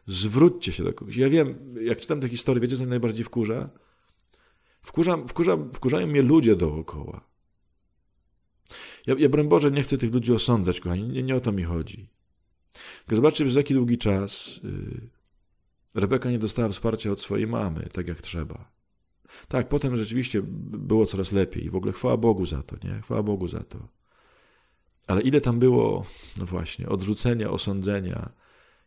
zwróćcie 0.07 0.71
się 0.71 0.83
do 0.83 0.93
kogoś. 0.93 1.17
Ja 1.17 1.29
wiem, 1.29 1.75
jak 1.81 2.01
czytam 2.01 2.21
te 2.21 2.29
historie, 2.29 2.61
wiecie, 2.61 2.75
co 2.75 2.81
mnie 2.81 2.89
najbardziej 2.89 3.25
wkurza? 3.25 3.69
Wkurza, 4.81 5.17
wkurza, 5.27 5.57
wkurzają 5.73 6.07
mnie 6.07 6.21
ludzie 6.21 6.55
dookoła. 6.55 7.34
Ja, 9.07 9.15
ja 9.17 9.29
broń 9.29 9.47
Boże, 9.47 9.71
nie 9.71 9.83
chcę 9.83 9.97
tych 9.97 10.13
ludzi 10.13 10.33
osądzać, 10.33 10.79
kochani, 10.79 11.03
nie, 11.03 11.23
nie 11.23 11.35
o 11.35 11.39
to 11.39 11.51
mi 11.51 11.63
chodzi. 11.63 12.09
Tylko 12.99 13.15
zobaczcie, 13.15 13.43
przez 13.43 13.55
jaki 13.55 13.73
długi 13.73 13.97
czas 13.97 14.59
yy, 14.63 15.09
Rebeka 15.93 16.31
nie 16.31 16.39
dostała 16.39 16.69
wsparcia 16.69 17.11
od 17.11 17.21
swojej 17.21 17.47
mamy, 17.47 17.89
tak 17.93 18.07
jak 18.07 18.21
trzeba. 18.21 18.71
Tak, 19.47 19.67
potem 19.67 19.97
rzeczywiście 19.97 20.41
było 20.77 21.05
coraz 21.05 21.31
lepiej 21.31 21.69
w 21.69 21.75
ogóle 21.75 21.93
chwała 21.93 22.17
Bogu 22.17 22.45
za 22.45 22.63
to, 22.63 22.75
nie? 22.87 23.01
Chwała 23.01 23.23
Bogu 23.23 23.47
za 23.47 23.63
to. 23.63 23.87
Ale 25.07 25.21
ile 25.21 25.41
tam 25.41 25.59
było, 25.59 26.05
no 26.37 26.45
właśnie, 26.45 26.89
odrzucenia, 26.89 27.49
osądzenia. 27.49 28.29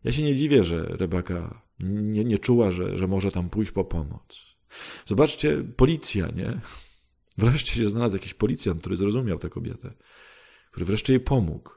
Ja 0.05 0.13
się 0.13 0.23
nie 0.23 0.37
dziwię, 0.37 0.65
że 0.65 0.83
Rebeka 0.85 1.63
nie, 1.81 2.25
nie 2.25 2.39
czuła, 2.39 2.71
że, 2.71 2.97
że 2.97 3.07
może 3.07 3.31
tam 3.31 3.51
pójść 3.51 3.73
po 3.73 3.85
pomoc. 3.85 4.57
Zobaczcie, 5.07 5.65
policja, 5.77 6.27
nie? 6.27 6.61
Wreszcie 7.39 7.75
się 7.75 7.89
znalazł 7.89 8.17
jakiś 8.17 8.35
policjant, 8.35 8.81
który 8.81 8.97
zrozumiał 8.97 9.39
tę 9.39 9.49
kobietę, 9.49 9.93
który 10.71 10.87
wreszcie 10.87 11.13
jej 11.13 11.21
pomógł. 11.21 11.71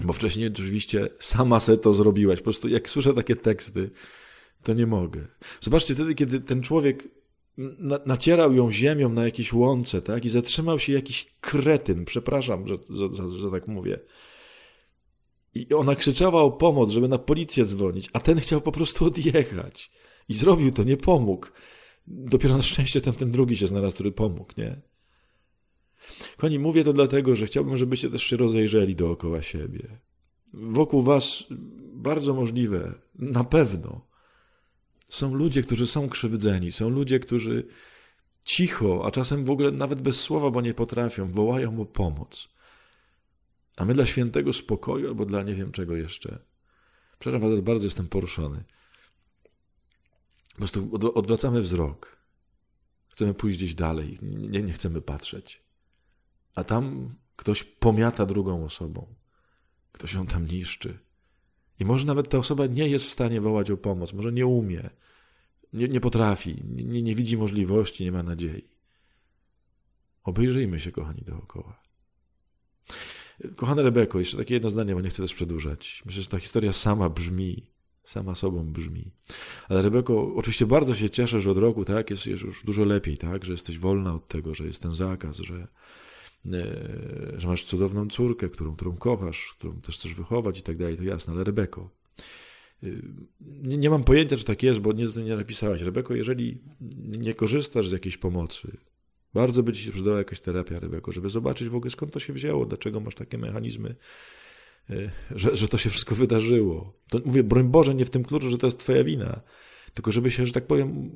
Bo 0.00 0.12
wcześniej 0.12 0.48
oczywiście 0.48 1.08
sama 1.18 1.60
se 1.60 1.78
to 1.78 1.94
zrobiłaś. 1.94 2.38
Po 2.38 2.44
prostu 2.44 2.68
jak 2.68 2.90
słyszę 2.90 3.14
takie 3.14 3.36
teksty, 3.36 3.90
to 4.62 4.74
nie 4.74 4.86
mogę. 4.86 5.26
Zobaczcie, 5.60 5.94
wtedy, 5.94 6.14
kiedy 6.14 6.40
ten 6.40 6.62
człowiek 6.62 7.08
na, 7.58 8.00
nacierał 8.06 8.54
ją 8.54 8.72
ziemią 8.72 9.08
na 9.08 9.24
jakiejś 9.24 9.52
łące, 9.52 10.02
tak? 10.02 10.24
I 10.24 10.28
zatrzymał 10.28 10.78
się 10.78 10.92
jakiś 10.92 11.36
kretyn, 11.40 12.04
przepraszam, 12.04 12.66
że, 12.66 12.78
że, 12.90 13.12
że, 13.12 13.30
że 13.38 13.50
tak 13.50 13.68
mówię. 13.68 14.00
I 15.54 15.74
ona 15.74 15.96
krzyczała 15.96 16.42
o 16.42 16.50
pomoc, 16.50 16.90
żeby 16.90 17.08
na 17.08 17.18
policję 17.18 17.64
dzwonić, 17.64 18.10
a 18.12 18.20
ten 18.20 18.40
chciał 18.40 18.60
po 18.60 18.72
prostu 18.72 19.04
odjechać. 19.04 19.90
I 20.28 20.34
zrobił 20.34 20.72
to, 20.72 20.82
nie 20.82 20.96
pomógł. 20.96 21.46
Dopiero 22.06 22.56
na 22.56 22.62
szczęście 22.62 23.00
ten, 23.00 23.14
ten 23.14 23.30
drugi 23.30 23.56
się 23.56 23.66
znalazł, 23.66 23.94
który 23.94 24.12
pomógł, 24.12 24.52
nie? 24.56 24.80
Koni, 26.36 26.58
mówię 26.58 26.84
to 26.84 26.92
dlatego, 26.92 27.36
że 27.36 27.46
chciałbym, 27.46 27.76
żebyście 27.76 28.10
też 28.10 28.22
się 28.22 28.36
rozejrzeli 28.36 28.96
dookoła 28.96 29.42
siebie. 29.42 29.98
Wokół 30.54 31.02
was 31.02 31.44
bardzo 31.94 32.34
możliwe, 32.34 32.94
na 33.14 33.44
pewno, 33.44 34.06
są 35.08 35.34
ludzie, 35.34 35.62
którzy 35.62 35.86
są 35.86 36.08
krzywdzeni, 36.08 36.72
są 36.72 36.88
ludzie, 36.88 37.20
którzy 37.20 37.66
cicho, 38.44 39.06
a 39.06 39.10
czasem 39.10 39.44
w 39.44 39.50
ogóle 39.50 39.70
nawet 39.70 40.00
bez 40.00 40.20
słowa, 40.20 40.50
bo 40.50 40.60
nie 40.60 40.74
potrafią, 40.74 41.32
wołają 41.32 41.80
o 41.80 41.84
pomoc. 41.84 42.48
A 43.76 43.84
my 43.84 43.94
dla 43.94 44.06
świętego 44.06 44.52
spokoju 44.52 45.08
albo 45.08 45.24
dla 45.24 45.42
nie 45.42 45.54
wiem 45.54 45.72
czego 45.72 45.96
jeszcze. 45.96 46.38
Przepraszam 47.18 47.50
was, 47.50 47.60
bardzo 47.60 47.84
jestem 47.84 48.08
poruszony. 48.08 48.64
Po 50.56 50.58
prostu 50.58 50.90
odwracamy 51.14 51.62
wzrok. 51.62 52.16
Chcemy 53.08 53.34
pójść 53.34 53.58
gdzieś 53.58 53.74
dalej, 53.74 54.18
nie, 54.22 54.62
nie 54.62 54.72
chcemy 54.72 55.02
patrzeć. 55.02 55.62
A 56.54 56.64
tam 56.64 57.14
ktoś 57.36 57.64
pomiata 57.64 58.26
drugą 58.26 58.64
osobą. 58.64 59.14
Ktoś 59.92 60.12
ją 60.12 60.26
tam 60.26 60.46
niszczy. 60.46 60.98
I 61.80 61.84
może 61.84 62.06
nawet 62.06 62.28
ta 62.28 62.38
osoba 62.38 62.66
nie 62.66 62.88
jest 62.88 63.06
w 63.06 63.10
stanie 63.10 63.40
wołać 63.40 63.70
o 63.70 63.76
pomoc, 63.76 64.12
może 64.12 64.32
nie 64.32 64.46
umie, 64.46 64.90
nie, 65.72 65.88
nie 65.88 66.00
potrafi, 66.00 66.62
nie, 66.64 67.02
nie 67.02 67.14
widzi 67.14 67.36
możliwości, 67.36 68.04
nie 68.04 68.12
ma 68.12 68.22
nadziei. 68.22 68.68
Obejrzyjmy 70.24 70.80
się, 70.80 70.92
kochani, 70.92 71.22
dookoła. 71.26 71.80
Kochana 73.56 73.82
Rebeko, 73.82 74.20
jeszcze 74.20 74.36
takie 74.36 74.54
jedno 74.54 74.70
zdanie, 74.70 74.94
bo 74.94 75.00
nie 75.00 75.10
chcę 75.10 75.22
też 75.22 75.34
przedłużać. 75.34 76.02
Myślę, 76.06 76.22
że 76.22 76.28
ta 76.28 76.38
historia 76.38 76.72
sama 76.72 77.08
brzmi, 77.08 77.66
sama 78.06 78.34
sobą 78.34 78.72
brzmi. 78.72 79.10
Ale 79.68 79.82
Rebeko, 79.82 80.34
oczywiście 80.34 80.66
bardzo 80.66 80.94
się 80.94 81.10
cieszę, 81.10 81.40
że 81.40 81.50
od 81.50 81.58
roku 81.58 81.84
tak 81.84 82.10
jest, 82.10 82.26
jest 82.26 82.42
już 82.42 82.64
dużo 82.64 82.84
lepiej, 82.84 83.18
tak, 83.18 83.44
że 83.44 83.52
jesteś 83.52 83.78
wolna 83.78 84.14
od 84.14 84.28
tego, 84.28 84.54
że 84.54 84.66
jest 84.66 84.82
ten 84.82 84.92
zakaz, 84.92 85.36
że, 85.36 85.68
e, 86.46 87.40
że 87.40 87.48
masz 87.48 87.64
cudowną 87.64 88.08
córkę, 88.08 88.48
którą, 88.48 88.76
którą 88.76 88.96
kochasz, 88.96 89.54
którą 89.58 89.80
też 89.80 89.98
chcesz 89.98 90.14
wychować 90.14 90.58
i 90.58 90.62
tak 90.62 90.76
dalej, 90.76 90.96
to 90.96 91.02
jasne, 91.02 91.32
ale 91.32 91.44
Rebeko, 91.44 91.90
y, 92.84 93.02
nie, 93.40 93.78
nie 93.78 93.90
mam 93.90 94.04
pojęcia, 94.04 94.36
czy 94.36 94.44
tak 94.44 94.62
jest, 94.62 94.80
bo 94.80 94.92
nie, 94.92 95.06
nie 95.24 95.36
napisałaś. 95.36 95.80
Rebeko, 95.82 96.14
jeżeli 96.14 96.58
nie 97.08 97.34
korzystasz 97.34 97.88
z 97.88 97.92
jakiejś 97.92 98.16
pomocy, 98.16 98.76
bardzo 99.34 99.62
by 99.62 99.72
ci 99.72 99.82
się 99.82 99.92
przydała 99.92 100.18
jakaś 100.18 100.40
terapia, 100.40 100.80
Rebeko, 100.80 101.12
żeby 101.12 101.28
zobaczyć 101.28 101.68
w 101.68 101.74
ogóle 101.74 101.90
skąd 101.90 102.12
to 102.12 102.20
się 102.20 102.32
wzięło, 102.32 102.66
dlaczego 102.66 103.00
masz 103.00 103.14
takie 103.14 103.38
mechanizmy, 103.38 103.94
że, 105.30 105.56
że 105.56 105.68
to 105.68 105.78
się 105.78 105.90
wszystko 105.90 106.14
wydarzyło. 106.14 106.92
To 107.10 107.20
mówię, 107.24 107.42
broń 107.42 107.68
Boże, 107.68 107.94
nie 107.94 108.04
w 108.04 108.10
tym 108.10 108.24
kluczu, 108.24 108.50
że 108.50 108.58
to 108.58 108.66
jest 108.66 108.78
twoja 108.78 109.04
wina, 109.04 109.40
tylko 109.94 110.12
żeby 110.12 110.30
się, 110.30 110.46
że 110.46 110.52
tak 110.52 110.66
powiem, 110.66 111.10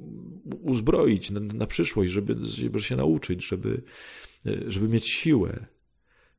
uzbroić 0.62 1.31
na, 1.31 1.41
na 1.41 1.66
przyszłość, 1.66 2.12
żeby, 2.12 2.37
żeby 2.43 2.81
się 2.81 2.97
nauczyć, 2.97 3.47
żeby, 3.47 3.83
y, 4.47 4.64
żeby 4.68 4.89
mieć 4.89 5.11
siłę. 5.11 5.66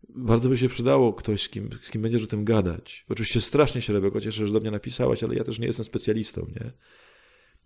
Bardzo 0.10 0.50
by 0.50 0.58
się 0.58 0.70
przydało 0.70 1.14
ktoś, 1.14 1.44
z 1.44 1.50
kim, 1.50 1.70
z 1.82 1.90
kim 1.90 2.02
będziesz 2.02 2.24
o 2.24 2.28
tym 2.28 2.46
gadać. 2.46 3.06
Oczywiście 3.10 3.42
strasznie 3.42 3.82
się, 3.82 3.94
Rebeko, 3.94 4.22
cieszę, 4.22 4.48
że 4.48 4.54
do 4.54 4.60
mnie 4.60 4.72
napisałaś, 4.72 5.24
ale 5.24 5.36
ja 5.36 5.44
też 5.44 5.60
nie 5.60 5.68
jestem 5.68 5.86
specjalistą, 5.86 6.48
nie? 6.56 6.72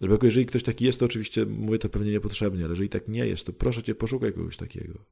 Rebeko, 0.01 0.25
jeżeli 0.25 0.45
ktoś 0.45 0.63
taki 0.63 0.85
jest, 0.85 0.99
to 0.99 1.05
oczywiście 1.05 1.45
mówię 1.45 1.79
to 1.79 1.89
pewnie 1.89 2.11
niepotrzebnie, 2.11 2.63
ale 2.63 2.71
jeżeli 2.71 2.89
tak 2.89 3.07
nie 3.07 3.27
jest, 3.27 3.45
to 3.45 3.53
proszę 3.53 3.83
cię, 3.83 3.95
poszukaj 3.95 4.33
kogoś 4.33 4.57
takiego. 4.57 5.05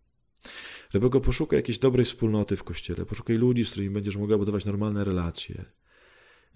Rebeko, 0.94 1.22
poszukaj 1.22 1.60
jakiejś 1.60 1.80
dobrej 1.80 2.06
wspólnoty 2.06 2.56
w 2.56 2.64
kościele, 2.64 3.06
poszukaj 3.06 3.38
ludzi, 3.38 3.66
z 3.66 3.72
którymi 3.72 3.89
będziesz 3.89 4.18
mogła 4.18 4.38
budować 4.38 4.66
normalne 4.66 5.04
relacje. 5.04 5.66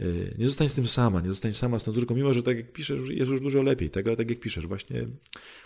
Y, 0.02 0.36
nie 0.38 0.46
zostań 0.46 0.70
z 0.70 0.74
tym 0.74 0.88
sama, 0.88 1.22
nie 1.22 1.30
zostań 1.30 1.54
sama 1.54 1.80
z 1.80 1.84
tą 1.84 1.94
córką, 1.94 2.16
mimo 2.16 2.34
że 2.34 2.44
tak 2.44 2.58
jak 2.58 2.72
piszesz, 2.72 3.10
jest 3.10 3.32
już 3.32 3.42
dużo 3.42 3.62
lepiej, 3.62 3.90
tak? 3.90 4.08
ale 4.08 4.18
tak 4.18 4.30
jak 4.30 4.40
piszesz, 4.40 4.68
właśnie 4.68 5.08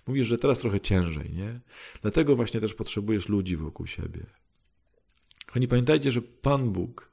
mówisz, 0.08 0.28
że 0.28 0.38
teraz 0.38 0.60
trochę 0.60 0.80
ciężej, 0.80 1.34
nie? 1.34 1.60
Dlatego 2.02 2.36
właśnie 2.36 2.62
też 2.62 2.74
potrzebujesz 2.74 3.30
ludzi 3.30 3.58
wokół 3.58 3.88
siebie. 3.88 4.26
Kochani, 5.46 5.68
pamiętajcie, 5.68 6.12
że 6.12 6.22
Pan 6.22 6.72
Bóg 6.72 7.12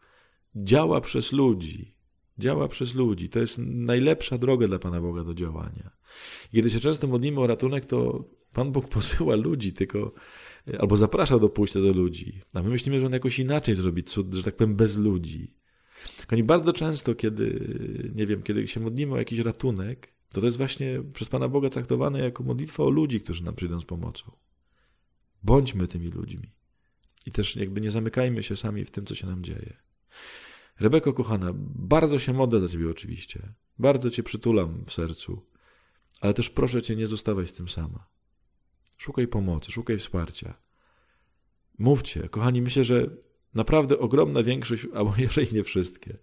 działa 0.56 1.00
przez 1.00 1.32
ludzi. 1.32 1.94
Działa 2.38 2.68
przez 2.68 2.94
ludzi. 2.94 3.28
To 3.28 3.38
jest 3.38 3.58
najlepsza 3.58 4.38
droga 4.38 4.66
dla 4.66 4.78
Pana 4.78 5.00
Boga 5.00 5.24
do 5.24 5.34
działania. 5.34 5.90
Kiedy 6.52 6.70
się 6.70 6.80
często 6.80 7.06
modlimy 7.06 7.40
o 7.40 7.46
ratunek, 7.46 7.84
to 7.84 8.24
Pan 8.52 8.72
Bóg 8.72 8.88
posyła 8.88 9.36
ludzi, 9.36 9.72
tylko 9.72 10.12
albo 10.78 10.96
zaprasza 10.96 11.38
do 11.38 11.48
pójścia 11.48 11.80
do 11.80 11.92
ludzi. 11.92 12.40
A 12.54 12.62
my 12.62 12.68
myślimy, 12.68 13.00
że 13.00 13.06
on 13.06 13.12
jakoś 13.12 13.38
inaczej 13.38 13.74
zrobi 13.74 14.02
cud, 14.02 14.34
że 14.34 14.42
tak 14.42 14.56
powiem, 14.56 14.76
bez 14.76 14.98
ludzi. 14.98 15.54
Kochani, 16.20 16.42
bardzo 16.42 16.72
często, 16.72 17.14
kiedy, 17.14 17.70
nie 18.14 18.26
wiem, 18.26 18.42
kiedy 18.42 18.68
się 18.68 18.80
modlimy 18.80 19.14
o 19.14 19.18
jakiś 19.18 19.38
ratunek, 19.38 20.12
to 20.28 20.40
to 20.40 20.46
jest 20.46 20.58
właśnie 20.58 21.02
przez 21.12 21.28
Pana 21.28 21.48
Boga 21.48 21.70
traktowane 21.70 22.20
jako 22.20 22.42
modlitwa 22.42 22.82
o 22.82 22.90
ludzi, 22.90 23.20
którzy 23.20 23.44
nam 23.44 23.54
przyjdą 23.54 23.80
z 23.80 23.84
pomocą. 23.84 24.32
Bądźmy 25.42 25.88
tymi 25.88 26.08
ludźmi. 26.08 26.52
I 27.26 27.32
też 27.32 27.56
jakby 27.56 27.80
nie 27.80 27.90
zamykajmy 27.90 28.42
się 28.42 28.56
sami 28.56 28.84
w 28.84 28.90
tym, 28.90 29.06
co 29.06 29.14
się 29.14 29.26
nam 29.26 29.44
dzieje. 29.44 29.76
Rebeko, 30.80 31.12
kochana, 31.12 31.52
bardzo 31.74 32.18
się 32.18 32.32
modlę 32.32 32.60
za 32.60 32.68
ciebie 32.68 32.90
oczywiście. 32.90 33.54
Bardzo 33.78 34.10
cię 34.10 34.22
przytulam 34.22 34.84
w 34.86 34.92
sercu. 34.92 35.46
Ale 36.20 36.34
też 36.34 36.50
proszę 36.50 36.82
cię, 36.82 36.96
nie 36.96 37.06
zostawaj 37.06 37.46
z 37.46 37.52
tym 37.52 37.68
sama. 37.68 38.08
Szukaj 38.98 39.28
pomocy, 39.28 39.72
szukaj 39.72 39.98
wsparcia. 39.98 40.54
Mówcie, 41.78 42.28
kochani, 42.28 42.62
myślę, 42.62 42.84
że 42.84 43.10
naprawdę 43.54 43.98
ogromna 43.98 44.42
większość, 44.42 44.86
albo 44.94 45.14
jeżeli 45.26 45.54
nie 45.54 45.64
wszystkie, 45.64 46.18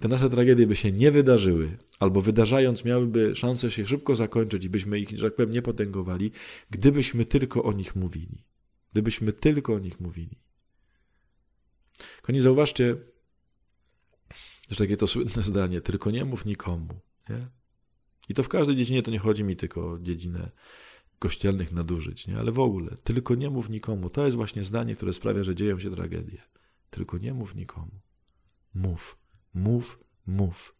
te 0.00 0.08
nasze 0.08 0.30
tragedie 0.30 0.66
by 0.66 0.76
się 0.76 0.92
nie 0.92 1.10
wydarzyły, 1.10 1.78
albo 1.98 2.20
wydarzając 2.20 2.84
miałyby 2.84 3.34
szansę 3.34 3.70
się 3.70 3.86
szybko 3.86 4.16
zakończyć 4.16 4.64
i 4.64 4.70
byśmy 4.70 4.98
ich, 4.98 5.10
że 5.10 5.26
tak 5.26 5.36
powiem, 5.36 5.50
nie 5.50 5.62
potęgowali, 5.62 6.30
gdybyśmy 6.70 7.24
tylko 7.24 7.62
o 7.62 7.72
nich 7.72 7.96
mówili. 7.96 8.44
Gdybyśmy 8.92 9.32
tylko 9.32 9.74
o 9.74 9.78
nich 9.78 10.00
mówili. 10.00 10.38
Kochani, 12.20 12.40
zauważcie, 12.40 12.96
że 14.70 14.76
takie 14.76 14.96
to 14.96 15.06
słynne 15.06 15.42
zdanie, 15.42 15.80
tylko 15.80 16.10
nie 16.10 16.24
mów 16.24 16.44
nikomu. 16.44 17.00
Nie? 17.28 17.46
I 18.28 18.34
to 18.34 18.42
w 18.42 18.48
każdej 18.48 18.76
dziedzinie 18.76 19.02
to 19.02 19.10
nie 19.10 19.18
chodzi 19.18 19.44
mi 19.44 19.56
tylko 19.56 19.92
o 19.92 19.98
dziedzinę 19.98 20.50
kościelnych 21.18 21.72
nadużyć, 21.72 22.26
nie? 22.26 22.38
ale 22.38 22.52
w 22.52 22.58
ogóle, 22.58 22.96
tylko 23.04 23.34
nie 23.34 23.50
mów 23.50 23.68
nikomu. 23.70 24.10
To 24.10 24.24
jest 24.24 24.36
właśnie 24.36 24.64
zdanie, 24.64 24.96
które 24.96 25.12
sprawia, 25.12 25.44
że 25.44 25.54
dzieją 25.54 25.78
się 25.78 25.90
tragedie. 25.90 26.42
Tylko 26.90 27.18
nie 27.18 27.34
mów 27.34 27.54
nikomu. 27.54 28.00
Mów, 28.74 29.18
mów, 29.54 29.98
mów. 30.26 30.74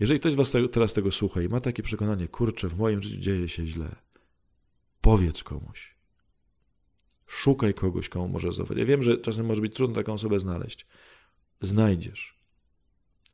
Jeżeli 0.00 0.20
ktoś 0.20 0.34
Was 0.34 0.52
teraz 0.72 0.92
tego 0.92 1.10
słucha 1.10 1.42
i 1.42 1.48
ma 1.48 1.60
takie 1.60 1.82
przekonanie, 1.82 2.28
kurczę, 2.28 2.68
w 2.68 2.78
moim 2.78 3.02
życiu 3.02 3.20
dzieje 3.20 3.48
się 3.48 3.66
źle, 3.66 3.96
powiedz 5.00 5.42
komuś. 5.42 5.98
Szukaj 7.26 7.74
kogoś, 7.74 8.08
komu 8.08 8.28
możesz 8.28 8.54
zaufać. 8.54 8.78
Ja 8.78 8.84
wiem, 8.84 9.02
że 9.02 9.18
czasem 9.18 9.46
może 9.46 9.60
być 9.60 9.74
trudno 9.74 9.94
taką 9.94 10.12
osobę 10.12 10.40
znaleźć. 10.40 10.86
Znajdziesz. 11.60 12.38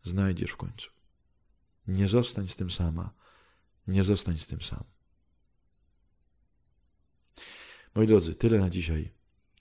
Znajdziesz 0.03 0.51
w 0.51 0.57
końcu. 0.57 0.91
Nie 1.87 2.09
zostań 2.09 2.49
z 2.49 2.57
tym 2.57 2.71
sama. 2.71 3.15
Nie 3.87 4.05
zostań 4.05 4.39
z 4.39 4.47
tym 4.47 4.61
sam. 4.61 4.85
Moi 7.95 8.07
drodzy, 8.07 8.34
tyle 8.34 8.59
na 8.59 8.70
dzisiaj 8.70 9.11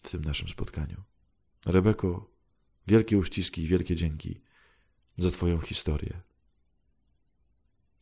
w 0.02 0.10
tym 0.10 0.26
naszym 0.26 0.48
spotkaniu. 0.48 1.04
Rebeko, 1.66 2.30
wielkie 2.88 3.18
uściski 3.18 3.64
i 3.64 3.68
wielkie 3.68 3.96
dzięki 3.96 4.42
za 5.18 5.32
Twoją 5.32 5.62
historię. 5.62 6.22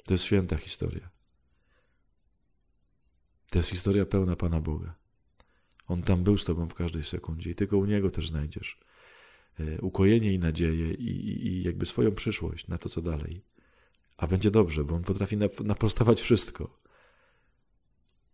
To 0.05 0.13
jest 0.13 0.23
święta 0.23 0.57
historia. 0.57 1.09
To 3.49 3.59
jest 3.59 3.69
historia 3.69 4.05
pełna 4.05 4.35
Pana 4.35 4.61
Boga. 4.61 4.95
On 5.87 6.03
tam 6.03 6.23
był 6.23 6.37
z 6.37 6.45
Tobą 6.45 6.69
w 6.69 6.73
każdej 6.73 7.03
sekundzie 7.03 7.51
i 7.51 7.55
tylko 7.55 7.77
u 7.77 7.85
Niego 7.85 8.11
też 8.11 8.29
znajdziesz 8.29 8.79
e, 9.59 9.81
ukojenie 9.81 10.33
i 10.33 10.39
nadzieję 10.39 10.93
i, 10.93 11.09
i, 11.09 11.47
i 11.47 11.63
jakby 11.63 11.85
swoją 11.85 12.15
przyszłość 12.15 12.67
na 12.67 12.77
to, 12.77 12.89
co 12.89 13.01
dalej. 13.01 13.41
A 14.17 14.27
będzie 14.27 14.51
dobrze, 14.51 14.83
bo 14.83 14.95
On 14.95 15.03
potrafi 15.03 15.37
naprostować 15.63 16.21
wszystko. 16.21 16.80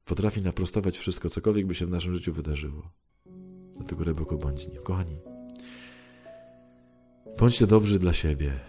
Potrafi 0.08 0.42
naprostować 0.42 0.98
wszystko, 0.98 1.30
cokolwiek 1.30 1.66
by 1.66 1.76
się 1.76 1.86
w 1.86 1.90
naszym 1.90 2.16
życiu 2.16 2.34
wydarzyło. 2.34 2.92
Dlatego 3.74 4.04
Rebeko 4.04 4.38
bądź 4.38 4.68
nim. 4.68 4.84
Kochani, 4.84 5.20
bądźcie 7.38 7.68
dobrzy 7.68 8.00
dla 8.00 8.14
siebie. 8.14 8.60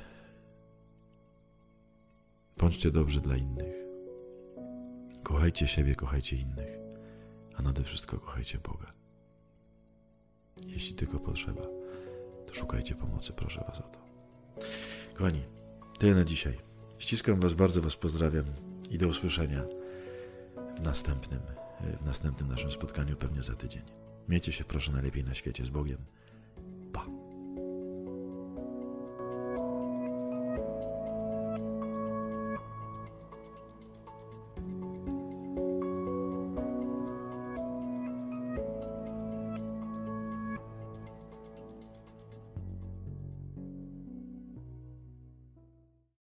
Bądźcie 2.57 2.91
dobrzy 2.91 3.21
dla 3.21 3.37
innych. 3.37 3.77
Kochajcie 5.23 5.67
siebie, 5.67 5.95
kochajcie 5.95 6.37
innych, 6.37 6.79
a 7.55 7.63
nade 7.63 7.85
wszystko 7.85 8.19
kochajcie 8.19 8.59
Boga. 8.59 8.93
Jeśli 10.67 10.95
tylko 10.95 11.21
potrzeba, 11.21 11.63
to 12.47 12.55
szukajcie 12.55 12.95
pomocy, 12.95 13.33
proszę 13.33 13.65
Was 13.69 13.79
o 13.81 13.83
to. 13.83 13.99
Kochani, 15.15 15.43
tyle 15.99 16.15
na 16.15 16.25
dzisiaj. 16.25 16.59
Ściskam 16.99 17.41
Was, 17.41 17.55
bardzo 17.55 17.81
Was 17.81 17.97
pozdrawiam 17.97 18.45
i 18.91 18.99
do 18.99 19.09
usłyszenia 19.09 19.78
następnym, 20.81 21.41
w 22.01 22.05
następnym 22.05 22.49
naszym 22.49 22.71
spotkaniu, 22.71 23.17
pewnie 23.17 23.43
za 23.43 23.55
tydzień. 23.55 23.83
Miejcie 24.29 24.53
się 24.53 24.65
proszę 24.65 24.93
najlepiej 24.93 25.25
na 25.25 25.35
świecie 25.35 25.65
z 25.65 25.71
Bogiem. 25.71 25.99